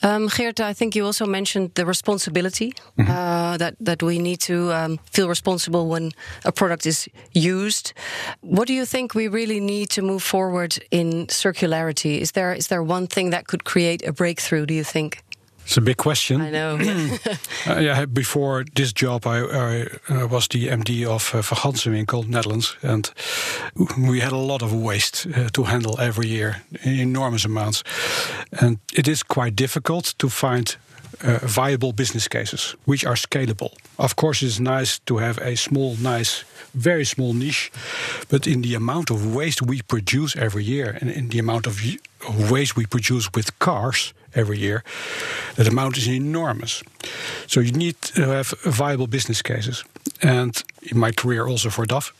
um, 0.02 0.28
Geert. 0.28 0.60
I 0.60 0.74
think 0.74 0.94
you 0.94 1.06
also 1.06 1.24
mentioned 1.24 1.74
the 1.74 1.86
responsibility 1.86 2.74
mm 2.96 3.04
-hmm. 3.04 3.08
uh, 3.08 3.56
that 3.58 3.74
that 3.84 4.02
we 4.02 4.18
need 4.18 4.46
to 4.46 4.54
um, 4.54 4.98
feel 5.12 5.28
responsible 5.28 5.86
when 5.86 6.12
a 6.44 6.50
product 6.50 6.86
is 6.86 7.08
used. 7.34 7.92
What 8.40 8.66
do 8.68 8.72
you 8.74 8.86
think 8.86 9.14
we 9.14 9.28
really 9.28 9.60
need 9.60 9.94
to 9.94 10.02
move 10.02 10.20
forward 10.20 10.86
in 10.90 11.26
circularity? 11.26 12.20
Is 12.20 12.30
there 12.30 12.56
is 12.56 12.66
there 12.66 12.82
one 12.82 13.06
thing 13.06 13.30
that 13.30 13.46
could 13.46 13.62
create 13.62 14.08
a 14.08 14.12
breakthrough? 14.12 14.64
Do 14.66 14.74
you 14.74 14.84
think? 14.84 15.16
It's 15.68 15.76
a 15.76 15.82
big 15.82 15.98
question. 15.98 16.40
I 16.40 16.50
know. 16.50 16.78
uh, 17.66 17.78
yeah, 17.78 18.06
before 18.06 18.64
this 18.74 18.90
job, 18.94 19.26
I, 19.26 19.40
I 19.40 19.86
uh, 20.08 20.26
was 20.26 20.48
the 20.48 20.68
MD 20.68 21.04
of 21.04 21.34
uh, 21.34 21.42
Van 21.42 21.58
Gansewinkel, 21.58 22.26
Netherlands, 22.26 22.76
and 22.82 23.12
we 23.98 24.20
had 24.20 24.32
a 24.32 24.38
lot 24.38 24.62
of 24.62 24.72
waste 24.72 25.26
uh, 25.26 25.50
to 25.50 25.64
handle 25.64 26.00
every 26.00 26.26
year, 26.26 26.62
enormous 26.84 27.44
amounts, 27.44 27.84
and 28.62 28.78
it 28.94 29.06
is 29.06 29.22
quite 29.22 29.56
difficult 29.56 30.14
to 30.16 30.30
find 30.30 30.78
uh, 31.22 31.38
viable 31.42 31.92
business 31.92 32.28
cases 32.28 32.74
which 32.86 33.04
are 33.04 33.16
scalable. 33.16 33.72
Of 33.98 34.14
course, 34.14 34.42
it's 34.42 34.60
nice 34.60 35.00
to 35.00 35.18
have 35.18 35.38
a 35.42 35.54
small, 35.54 35.96
nice, 36.00 36.44
very 36.74 37.04
small 37.04 37.34
niche, 37.34 37.70
but 38.28 38.46
in 38.46 38.62
the 38.62 38.74
amount 38.74 39.10
of 39.10 39.34
waste 39.34 39.60
we 39.60 39.82
produce 39.82 40.34
every 40.34 40.64
year 40.64 40.96
and 41.00 41.10
in 41.10 41.28
the 41.28 41.38
amount 41.38 41.66
of 41.66 41.74
waste 42.50 42.76
we 42.76 42.86
produce 42.86 43.30
with 43.34 43.58
cars 43.58 44.14
every 44.34 44.58
year, 44.58 44.82
that 45.54 45.66
amount 45.66 45.96
is 45.96 46.06
enormous. 46.06 46.82
So 47.46 47.60
you 47.60 47.72
need 47.72 48.00
to 48.14 48.22
have 48.22 48.54
viable 48.64 49.06
business 49.06 49.42
cases. 49.42 49.84
And 50.22 50.62
in 50.82 50.98
my 50.98 51.12
career, 51.12 51.46
also 51.46 51.70
for 51.70 51.86
DAF, 51.86 52.12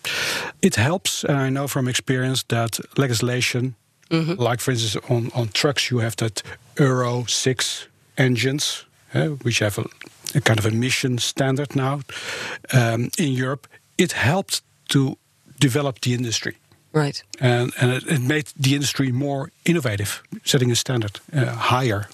it 0.61 0.77
helps. 0.77 1.25
And 1.25 1.37
I 1.37 1.49
know 1.51 1.69
from 1.69 1.89
experience 1.89 2.45
that 2.47 2.79
legislation, 2.97 3.75
mm 4.11 4.25
-hmm. 4.25 4.51
like 4.51 4.63
for 4.63 4.73
instance 4.73 5.07
on, 5.09 5.31
on 5.33 5.49
trucks, 5.53 5.89
you 5.89 6.01
have 6.01 6.15
that 6.15 6.43
Euro 6.75 7.25
6 7.27 7.89
engines, 8.15 8.87
uh, 9.15 9.27
which 9.43 9.59
have 9.59 9.81
a, 9.81 9.85
a, 10.35 10.41
kind 10.41 10.59
of 10.59 10.65
emission 10.65 11.19
standard 11.19 11.75
now 11.75 12.01
um, 12.73 13.09
in 13.17 13.33
Europe. 13.37 13.69
It 13.95 14.13
helped 14.13 14.63
to 14.87 15.17
develop 15.59 15.99
the 15.99 16.11
industry. 16.11 16.57
Right. 16.93 17.23
And, 17.41 17.73
and 17.81 17.93
it, 17.93 18.05
it, 18.07 18.21
made 18.21 18.53
the 18.57 18.75
industry 18.75 19.13
more 19.13 19.51
innovative, 19.65 20.23
setting 20.45 20.71
a 20.71 20.75
standard 20.75 21.21
uh, 21.33 21.45
higher. 21.47 22.09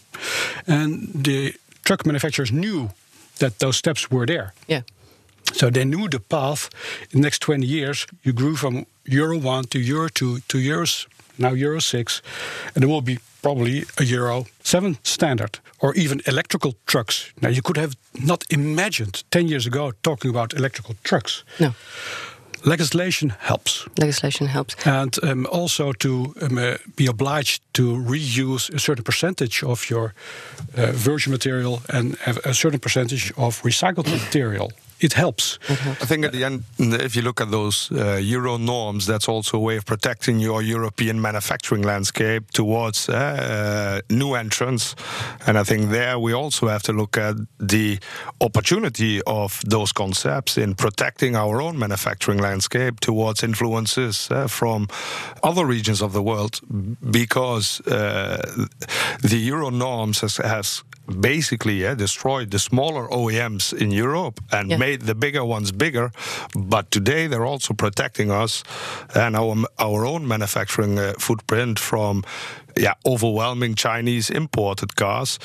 And 0.66 1.24
the 1.24 1.54
truck 1.84 2.04
manufacturers 2.04 2.50
knew 2.50 2.90
that 3.38 3.58
those 3.58 3.76
steps 3.76 4.10
were 4.10 4.26
there. 4.26 4.52
Yeah. 4.66 4.82
So 5.52 5.70
they 5.70 5.84
knew 5.84 6.08
the 6.08 6.20
path. 6.20 6.70
In 7.10 7.20
the 7.20 7.26
next 7.26 7.40
20 7.40 7.66
years, 7.66 8.06
you 8.22 8.32
grew 8.32 8.56
from 8.56 8.86
Euro 9.04 9.38
1 9.38 9.64
to 9.64 9.78
Euro 9.78 10.08
2 10.08 10.40
to 10.48 10.58
Euros, 10.58 11.06
now 11.38 11.52
Euro 11.52 11.80
6. 11.80 12.22
And 12.74 12.82
there 12.82 12.88
will 12.88 13.02
be 13.02 13.18
probably 13.42 13.84
a 13.98 14.04
Euro 14.04 14.46
7 14.62 14.98
standard 15.02 15.60
or 15.78 15.94
even 15.94 16.20
electrical 16.26 16.74
trucks. 16.86 17.32
Now, 17.40 17.50
you 17.50 17.62
could 17.62 17.76
have 17.76 17.94
not 18.14 18.44
imagined 18.50 19.22
10 19.30 19.48
years 19.48 19.66
ago 19.66 19.92
talking 20.02 20.30
about 20.30 20.54
electrical 20.54 20.94
trucks. 21.04 21.44
No 21.60 21.74
legislation 22.64 23.30
helps. 23.38 23.86
Legislation 23.98 24.46
helps. 24.46 24.74
And 24.86 25.16
um, 25.22 25.46
also 25.50 25.92
to 25.92 26.34
um, 26.42 26.58
uh, 26.58 26.76
be 26.96 27.06
obliged 27.06 27.62
to 27.72 27.96
reuse 27.96 28.74
a 28.74 28.78
certain 28.78 29.04
percentage 29.04 29.62
of 29.62 29.90
your 29.90 30.14
uh, 30.76 30.92
virgin 30.92 31.32
material 31.32 31.82
and 31.88 32.16
have 32.16 32.38
a 32.44 32.54
certain 32.54 32.80
percentage 32.80 33.32
of 33.36 33.62
recycled 33.62 34.10
material 34.10 34.72
it 35.04 35.12
helps. 35.12 35.58
I 36.02 36.06
think 36.06 36.24
at 36.24 36.32
the 36.32 36.44
end, 36.44 36.64
if 36.78 37.14
you 37.14 37.22
look 37.22 37.40
at 37.40 37.50
those 37.50 37.92
uh, 37.92 38.16
Euro 38.16 38.56
norms, 38.56 39.06
that's 39.06 39.28
also 39.28 39.58
a 39.58 39.60
way 39.60 39.76
of 39.76 39.84
protecting 39.84 40.40
your 40.40 40.62
European 40.62 41.20
manufacturing 41.20 41.82
landscape 41.82 42.50
towards 42.52 43.08
uh, 43.08 43.12
uh, 43.14 44.00
new 44.08 44.34
entrants. 44.34 44.96
And 45.46 45.58
I 45.58 45.64
think 45.64 45.90
there 45.90 46.18
we 46.18 46.32
also 46.32 46.68
have 46.68 46.82
to 46.84 46.92
look 46.92 47.18
at 47.18 47.36
the 47.60 47.98
opportunity 48.40 49.20
of 49.26 49.60
those 49.66 49.92
concepts 49.92 50.56
in 50.56 50.74
protecting 50.74 51.36
our 51.36 51.60
own 51.60 51.78
manufacturing 51.78 52.40
landscape 52.40 53.00
towards 53.00 53.42
influences 53.42 54.30
uh, 54.30 54.48
from 54.48 54.88
other 55.42 55.66
regions 55.66 56.00
of 56.00 56.12
the 56.12 56.22
world, 56.22 56.60
because 57.10 57.80
uh, 57.86 58.38
the 59.20 59.36
Euro 59.36 59.70
norms 59.70 60.20
has, 60.20 60.36
has 60.38 60.82
basically 61.06 61.82
yeah, 61.82 61.94
destroyed 61.94 62.50
the 62.50 62.58
smaller 62.58 63.08
OEMs 63.08 63.72
in 63.72 63.90
Europe 63.90 64.40
and 64.50 64.70
yeah. 64.70 64.78
made 64.78 64.93
the 64.96 65.14
bigger 65.14 65.44
ones 65.44 65.72
bigger. 65.72 66.10
But 66.56 66.90
today 66.90 67.26
they're 67.26 67.46
also 67.46 67.74
protecting 67.74 68.30
us 68.30 68.62
and 69.14 69.36
our 69.36 69.54
our 69.78 70.06
own 70.06 70.26
manufacturing 70.26 70.98
uh, 70.98 71.14
footprint 71.18 71.78
from 71.78 72.24
yeah, 72.76 72.94
overwhelming 73.06 73.74
Chinese 73.74 74.30
imported 74.30 74.96
cars 74.96 75.38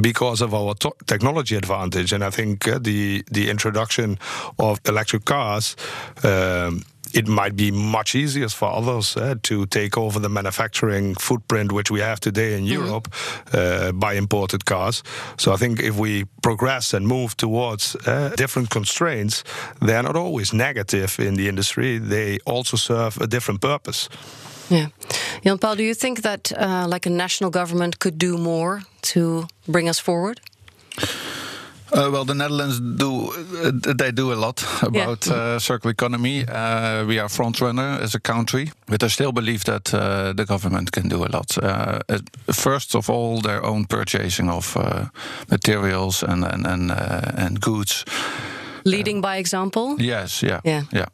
because 0.00 0.40
of 0.40 0.52
our 0.54 0.74
technology 1.06 1.56
advantage. 1.56 2.12
And 2.12 2.24
I 2.24 2.30
think 2.30 2.66
uh, 2.66 2.78
the 2.78 3.24
the 3.30 3.50
introduction 3.50 4.18
of 4.58 4.80
electric 4.86 5.24
cars. 5.24 5.76
Um, 6.24 6.84
it 7.14 7.26
might 7.28 7.56
be 7.56 7.70
much 7.70 8.14
easier 8.14 8.48
for 8.48 8.68
others 8.72 9.16
uh, 9.16 9.34
to 9.42 9.66
take 9.66 9.96
over 9.98 10.20
the 10.20 10.28
manufacturing 10.28 11.14
footprint 11.14 11.72
which 11.72 11.90
we 11.90 12.00
have 12.00 12.20
today 12.20 12.54
in 12.54 12.64
mm-hmm. 12.64 12.84
Europe 12.84 13.14
uh, 13.52 13.92
by 13.92 14.14
imported 14.14 14.64
cars. 14.64 15.02
So 15.36 15.52
I 15.52 15.56
think 15.56 15.80
if 15.80 15.96
we 15.96 16.24
progress 16.42 16.94
and 16.94 17.06
move 17.06 17.36
towards 17.36 17.96
uh, 18.06 18.30
different 18.36 18.70
constraints, 18.70 19.44
they're 19.80 20.02
not 20.02 20.16
always 20.16 20.52
negative 20.52 21.18
in 21.18 21.34
the 21.34 21.48
industry. 21.48 21.98
They 21.98 22.38
also 22.46 22.76
serve 22.76 23.20
a 23.20 23.26
different 23.26 23.60
purpose. 23.60 24.08
Yeah. 24.70 24.88
Jan 25.44 25.58
Paul, 25.58 25.76
do 25.76 25.82
you 25.82 25.94
think 25.94 26.22
that 26.22 26.52
uh, 26.52 26.86
like 26.88 27.06
a 27.06 27.10
national 27.10 27.50
government 27.50 27.98
could 27.98 28.18
do 28.18 28.38
more 28.38 28.82
to 29.12 29.46
bring 29.66 29.88
us 29.88 30.00
forward? 30.00 30.40
Uh, 31.92 32.10
well, 32.10 32.24
the 32.24 32.34
Netherlands 32.34 32.80
do 32.80 33.32
uh, 33.64 33.94
they 33.98 34.12
do 34.12 34.32
a 34.32 34.34
lot 34.34 34.64
about 34.82 35.26
yeah. 35.26 35.34
uh, 35.34 35.58
circular 35.58 35.92
economy. 35.92 36.44
Uh, 36.48 37.04
we 37.06 37.18
are 37.18 37.28
front 37.28 37.60
runner 37.60 37.98
as 38.02 38.14
a 38.14 38.20
country, 38.20 38.70
but 38.86 39.02
I 39.02 39.08
still 39.08 39.32
believe 39.32 39.64
that 39.64 39.92
uh, 39.92 40.32
the 40.32 40.44
government 40.44 40.90
can 40.90 41.08
do 41.08 41.24
a 41.24 41.28
lot. 41.28 41.58
Uh, 41.58 41.98
first 42.52 42.94
of 42.94 43.10
all, 43.10 43.40
their 43.42 43.62
own 43.62 43.84
purchasing 43.84 44.48
of 44.50 44.76
materials 45.50 46.22
and 46.22 46.44
and 46.44 46.66
and, 46.66 46.90
and 47.38 47.60
goods. 47.60 48.04
Leading 48.84 49.20
by 49.20 49.36
example. 49.36 49.96
Yes. 49.98 50.42
Yeah. 50.42 50.60
Yeah. 50.64 50.84
Yeah. 50.92 51.06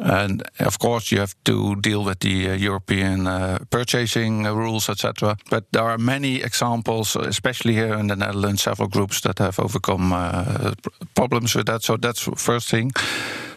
And 0.00 0.42
of 0.58 0.78
course, 0.78 1.12
you 1.12 1.20
have 1.20 1.34
to 1.44 1.76
deal 1.76 2.04
with 2.04 2.20
the 2.20 2.50
uh, 2.50 2.54
European 2.54 3.26
uh, 3.26 3.58
purchasing 3.70 4.44
rules, 4.44 4.88
etc. 4.88 5.36
But 5.50 5.64
there 5.72 5.84
are 5.84 5.98
many 5.98 6.42
examples, 6.42 7.16
especially 7.16 7.74
here 7.74 7.98
in 7.98 8.06
the 8.06 8.16
Netherlands, 8.16 8.62
several 8.62 8.88
groups 8.88 9.20
that 9.20 9.38
have 9.38 9.58
overcome 9.58 10.12
uh, 10.12 10.72
problems 11.14 11.54
with 11.54 11.66
that. 11.66 11.82
So 11.82 11.96
that's 11.96 12.28
first 12.36 12.70
thing. 12.70 12.92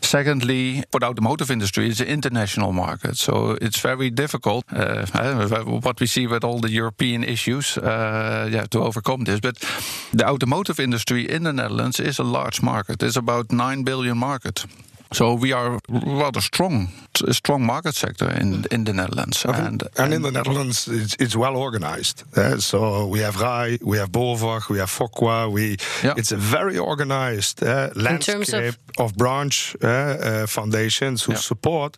Secondly, 0.02 0.84
for 0.92 1.00
the 1.00 1.08
automotive 1.08 1.50
industry, 1.50 1.88
it's 1.88 2.02
an 2.02 2.08
international 2.08 2.74
market, 2.74 3.18
so 3.18 3.58
it's 3.62 3.80
very 3.80 4.10
difficult. 4.10 4.66
Uh, 4.70 5.06
what 5.82 6.00
we 6.00 6.08
see 6.08 6.28
with 6.28 6.44
all 6.44 6.60
the 6.60 6.70
European 6.70 7.24
issues, 7.24 7.78
uh, 7.78 8.50
yeah, 8.52 8.66
to 8.66 8.80
overcome 8.80 9.24
this. 9.24 9.40
But 9.40 9.58
the 10.12 10.28
automotive 10.28 10.80
industry 10.80 11.30
in 11.30 11.44
the 11.44 11.54
Netherlands 11.54 12.00
is 12.00 12.20
a 12.20 12.24
large 12.24 12.62
market. 12.62 13.02
It's 13.02 13.16
about 13.16 13.52
nine 13.52 13.84
billion 13.84 14.18
market. 14.18 14.66
So 15.14 15.36
we 15.36 15.54
are 15.54 15.80
rather 15.90 16.42
strong, 16.42 16.88
a 17.28 17.34
strong 17.34 17.66
market 17.66 17.96
sector 17.96 18.30
in 18.32 18.66
in 18.72 18.84
the 18.84 18.94
Netherlands, 18.94 19.46
and, 19.46 19.84
and 19.98 20.14
in 20.14 20.22
the 20.22 20.32
Netherlands 20.32 20.88
it's, 20.88 21.16
it's 21.20 21.36
well 21.36 21.56
organized. 21.56 22.24
Uh, 22.36 22.58
so 22.58 23.08
we 23.08 23.20
have 23.20 23.40
RAI, 23.40 23.78
we 23.82 23.98
have 23.98 24.10
BOVAG, 24.12 24.70
we 24.70 24.80
have 24.80 24.90
Focwa. 24.90 25.52
We 25.52 25.78
yeah. 26.04 26.18
it's 26.18 26.32
a 26.32 26.38
very 26.38 26.78
organized 26.78 27.62
uh, 27.64 27.90
landscape 27.96 28.76
of, 28.98 29.06
of, 29.06 29.16
branch 29.16 29.76
uh, 29.84 29.88
uh 29.88 30.48
foundations 30.48 31.26
who 31.26 31.34
yeah. 31.34 31.42
support. 31.42 31.98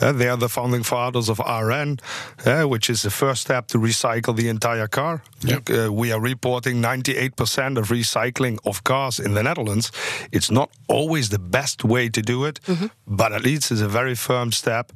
Uh, 0.00 0.12
they 0.12 0.28
are 0.28 0.38
the 0.38 0.48
founding 0.48 0.84
fathers 0.84 1.28
of 1.28 1.40
ARN, 1.40 1.98
uh, 2.46 2.62
which 2.68 2.88
is 2.90 3.02
the 3.02 3.10
first 3.10 3.40
step 3.40 3.66
to 3.66 3.78
recycle 3.78 4.34
the 4.36 4.48
entire 4.48 4.88
car. 4.88 5.22
Yeah. 5.40 5.88
we 5.88 6.12
are 6.12 6.20
reporting 6.20 6.80
98% 6.82 7.78
of 7.78 7.88
recycling 7.88 8.58
of 8.64 8.82
cars 8.84 9.18
in 9.18 9.34
the 9.34 9.42
Netherlands. 9.42 9.90
It's 10.30 10.50
not 10.50 10.70
always 10.86 11.28
the 11.28 11.38
best 11.38 11.84
way 11.84 12.08
to 12.10 12.22
do 12.22 12.44
it 12.44 12.51
it, 12.52 12.60
mm-hmm. 12.66 12.86
but 13.06 13.32
at 13.32 13.42
least 13.42 13.70
it's 13.70 13.80
a 13.80 13.88
very 13.88 14.14
firm 14.14 14.52
step 14.52 14.92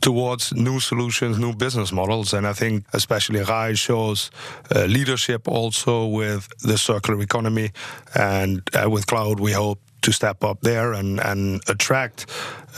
towards 0.00 0.52
new 0.52 0.80
solutions, 0.80 1.38
new 1.38 1.54
business 1.54 1.92
models. 1.92 2.32
And 2.34 2.46
I 2.46 2.52
think 2.52 2.84
especially 2.92 3.40
RAI 3.42 3.74
shows 3.74 4.30
uh, 4.74 4.84
leadership 4.84 5.48
also 5.48 6.06
with 6.06 6.48
the 6.62 6.78
circular 6.78 7.22
economy. 7.22 7.70
And 8.14 8.62
uh, 8.74 8.90
with 8.90 9.06
Clout, 9.06 9.40
we 9.40 9.52
hope 9.52 9.80
to 10.02 10.12
step 10.12 10.44
up 10.44 10.60
there 10.60 10.92
and, 10.92 11.20
and 11.20 11.60
attract 11.68 12.26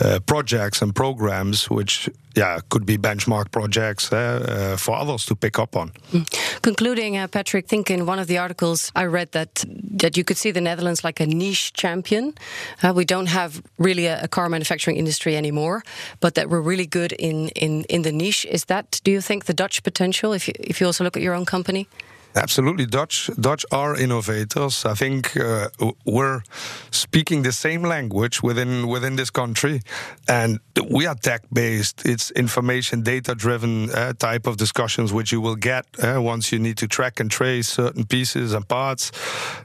uh, 0.01 0.19
projects 0.27 0.83
and 0.83 0.95
programs 0.95 1.69
which 1.69 2.09
yeah 2.35 2.61
could 2.69 2.87
be 2.87 2.97
benchmark 2.97 3.51
projects 3.51 4.13
uh, 4.13 4.17
uh, 4.17 4.77
for 4.77 4.95
others 4.97 5.27
to 5.27 5.35
pick 5.35 5.59
up 5.59 5.77
on 5.77 5.91
mm. 6.13 6.25
Concluding 6.71 7.17
uh, 7.17 7.27
patrick 7.37 7.67
think 7.67 7.91
in 7.91 8.01
one 8.13 8.19
of 8.23 8.27
the 8.27 8.39
articles 8.47 8.93
i 8.95 9.05
read 9.19 9.29
that 9.33 9.65
that 10.03 10.17
you 10.17 10.25
could 10.25 10.37
see 10.37 10.53
the 10.53 10.61
netherlands 10.61 11.03
like 11.05 11.19
a 11.21 11.27
niche 11.27 11.73
champion. 11.73 12.35
Uh, 12.83 12.93
we 12.95 13.05
don't 13.05 13.29
have 13.29 13.63
really 13.79 14.07
a, 14.07 14.23
a, 14.23 14.29
car 14.29 14.49
manufacturing 14.49 14.97
industry 14.97 15.37
anymore 15.37 15.83
but 16.21 16.35
that 16.35 16.49
we're 16.51 16.67
really 16.73 16.87
good 16.87 17.13
in 17.13 17.49
in 17.51 17.85
in 17.85 18.03
the 18.03 18.13
niche. 18.13 18.45
Is 18.57 18.65
that 18.67 19.01
do 19.05 19.11
you 19.11 19.21
think 19.21 19.45
the 19.45 19.55
dutch 19.55 19.83
potential 19.83 20.33
if 20.33 20.49
you 20.49 20.55
if 20.71 20.81
you 20.81 20.87
also 20.87 21.05
look 21.05 21.17
at 21.17 21.23
your 21.23 21.35
own 21.35 21.45
company 21.45 21.87
Absolutely, 22.35 22.87
Dutch 22.87 23.31
Dutch 23.41 23.65
are 23.73 23.97
innovators. 23.97 24.85
I 24.85 24.95
think 24.95 25.37
uh, 25.37 25.69
we're 26.05 26.43
speaking 26.91 27.43
the 27.43 27.53
same 27.53 27.83
language 27.83 28.43
within 28.43 28.87
within 28.87 29.17
this 29.17 29.31
country, 29.31 29.81
and 30.29 30.61
we 30.91 31.07
are 31.07 31.15
tech 31.15 31.43
based. 31.53 32.05
It's 32.05 32.31
information 32.33 33.03
data 33.03 33.35
driven 33.35 33.91
uh, 33.91 34.13
type 34.13 34.47
of 34.47 34.57
discussions 34.57 35.13
which 35.13 35.33
you 35.33 35.41
will 35.41 35.57
get 35.57 35.87
uh, 36.03 36.21
once 36.21 36.53
you 36.53 36.59
need 36.59 36.77
to 36.77 36.87
track 36.87 37.19
and 37.19 37.31
trace 37.31 37.69
certain 37.69 38.05
pieces 38.05 38.53
and 38.53 38.69
parts 38.69 39.11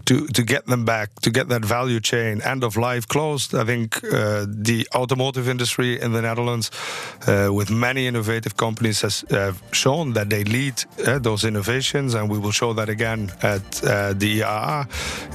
to 0.05 0.25
to 0.27 0.41
get 0.41 0.65
them 0.65 0.85
back 0.85 1.09
to 1.21 1.29
get 1.29 1.49
that 1.49 1.65
value 1.65 1.99
chain 1.99 2.41
end 2.41 2.63
of 2.63 2.77
life 2.77 3.07
closed. 3.07 3.53
I 3.53 3.65
think 3.65 4.03
uh, 4.05 4.45
the 4.47 4.87
automotive 4.95 5.49
industry 5.49 6.01
in 6.01 6.13
the 6.13 6.21
Netherlands, 6.21 6.71
uh, 7.27 7.49
with 7.53 7.69
many 7.69 8.07
innovative 8.07 8.55
companies, 8.55 9.01
has 9.01 9.25
shown 9.71 10.13
that 10.13 10.29
they 10.29 10.43
lead 10.45 10.75
uh, 11.05 11.19
those 11.19 11.43
innovations, 11.47 12.13
and 12.13 12.29
we 12.31 12.39
will 12.39 12.52
show 12.53 12.73
that 12.73 12.89
again 12.89 13.31
at 13.41 13.83
uh, 13.83 14.13
the 14.13 14.41
IAA 14.41 14.87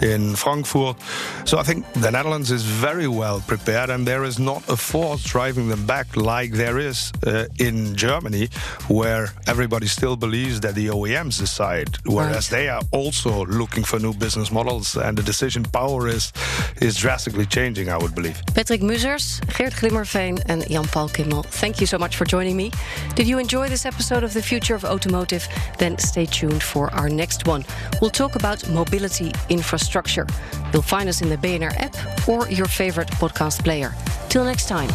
in 0.02 0.37
Frankfurt. 0.37 0.96
So 1.44 1.59
I 1.59 1.62
think 1.62 1.90
the 1.94 2.11
Netherlands 2.11 2.50
is 2.50 2.62
very 2.62 3.09
well 3.09 3.40
prepared, 3.46 3.90
and 3.90 4.07
there 4.07 4.24
is 4.24 4.38
not 4.38 4.68
a 4.68 4.76
force 4.76 5.22
driving 5.24 5.68
them 5.68 5.87
back 5.87 6.16
like 6.16 6.52
there 6.52 6.78
is 6.78 7.12
uh, 7.26 7.46
in 7.59 7.94
Germany, 7.96 8.48
where 8.88 9.28
everybody 9.46 9.87
still 9.87 10.16
believes 10.16 10.61
that 10.61 10.74
the 10.74 10.88
OEMs 10.88 11.38
decide, 11.38 11.96
whereas 12.04 12.48
they 12.48 12.68
are 12.68 12.83
also 12.92 13.44
looking 13.46 13.85
for 13.85 13.98
new 13.98 14.14
business 14.14 14.50
models, 14.50 14.96
and 14.96 15.16
the 15.18 15.22
decision 15.22 15.64
power 15.64 16.09
is 16.09 16.33
is 16.81 16.96
drastically 16.96 17.46
changing. 17.46 17.88
I 17.88 17.96
would 17.98 18.14
believe. 18.14 18.40
Patrick 18.54 18.81
Muzers, 18.83 19.40
Geert 19.57 19.74
Glimmerveen, 19.74 20.42
and 20.46 20.66
Jan 20.68 20.85
Paul 20.85 21.09
Kimmel. 21.09 21.42
Thank 21.42 21.81
you 21.81 21.87
so 21.87 21.98
much 21.98 22.16
for 22.16 22.24
joining 22.24 22.57
me. 22.57 22.70
Did 23.14 23.26
you 23.26 23.38
enjoy 23.38 23.68
this 23.68 23.85
episode 23.87 24.24
of 24.24 24.33
the 24.33 24.42
Future 24.42 24.74
of 24.74 24.85
Automotive? 24.85 25.46
Then 25.78 25.98
stay 25.98 26.26
tuned 26.26 26.62
for 26.62 26.92
our 27.09 27.14
next 27.14 27.47
one. 27.47 27.64
We'll 28.01 28.11
talk 28.11 28.37
about 28.37 28.68
mobility 28.68 29.33
infrastructure. 29.49 30.27
You'll 30.73 30.83
find 30.83 31.09
us 31.09 31.23
in 31.23 31.29
the 31.29 31.37
BNR 31.37 31.75
app 31.79 32.29
or 32.29 32.49
your 32.49 32.66
favorite 32.66 33.09
podcast 33.09 33.64
player. 33.64 33.92
Till 34.29 34.44
next 34.44 34.68
time. 34.68 34.90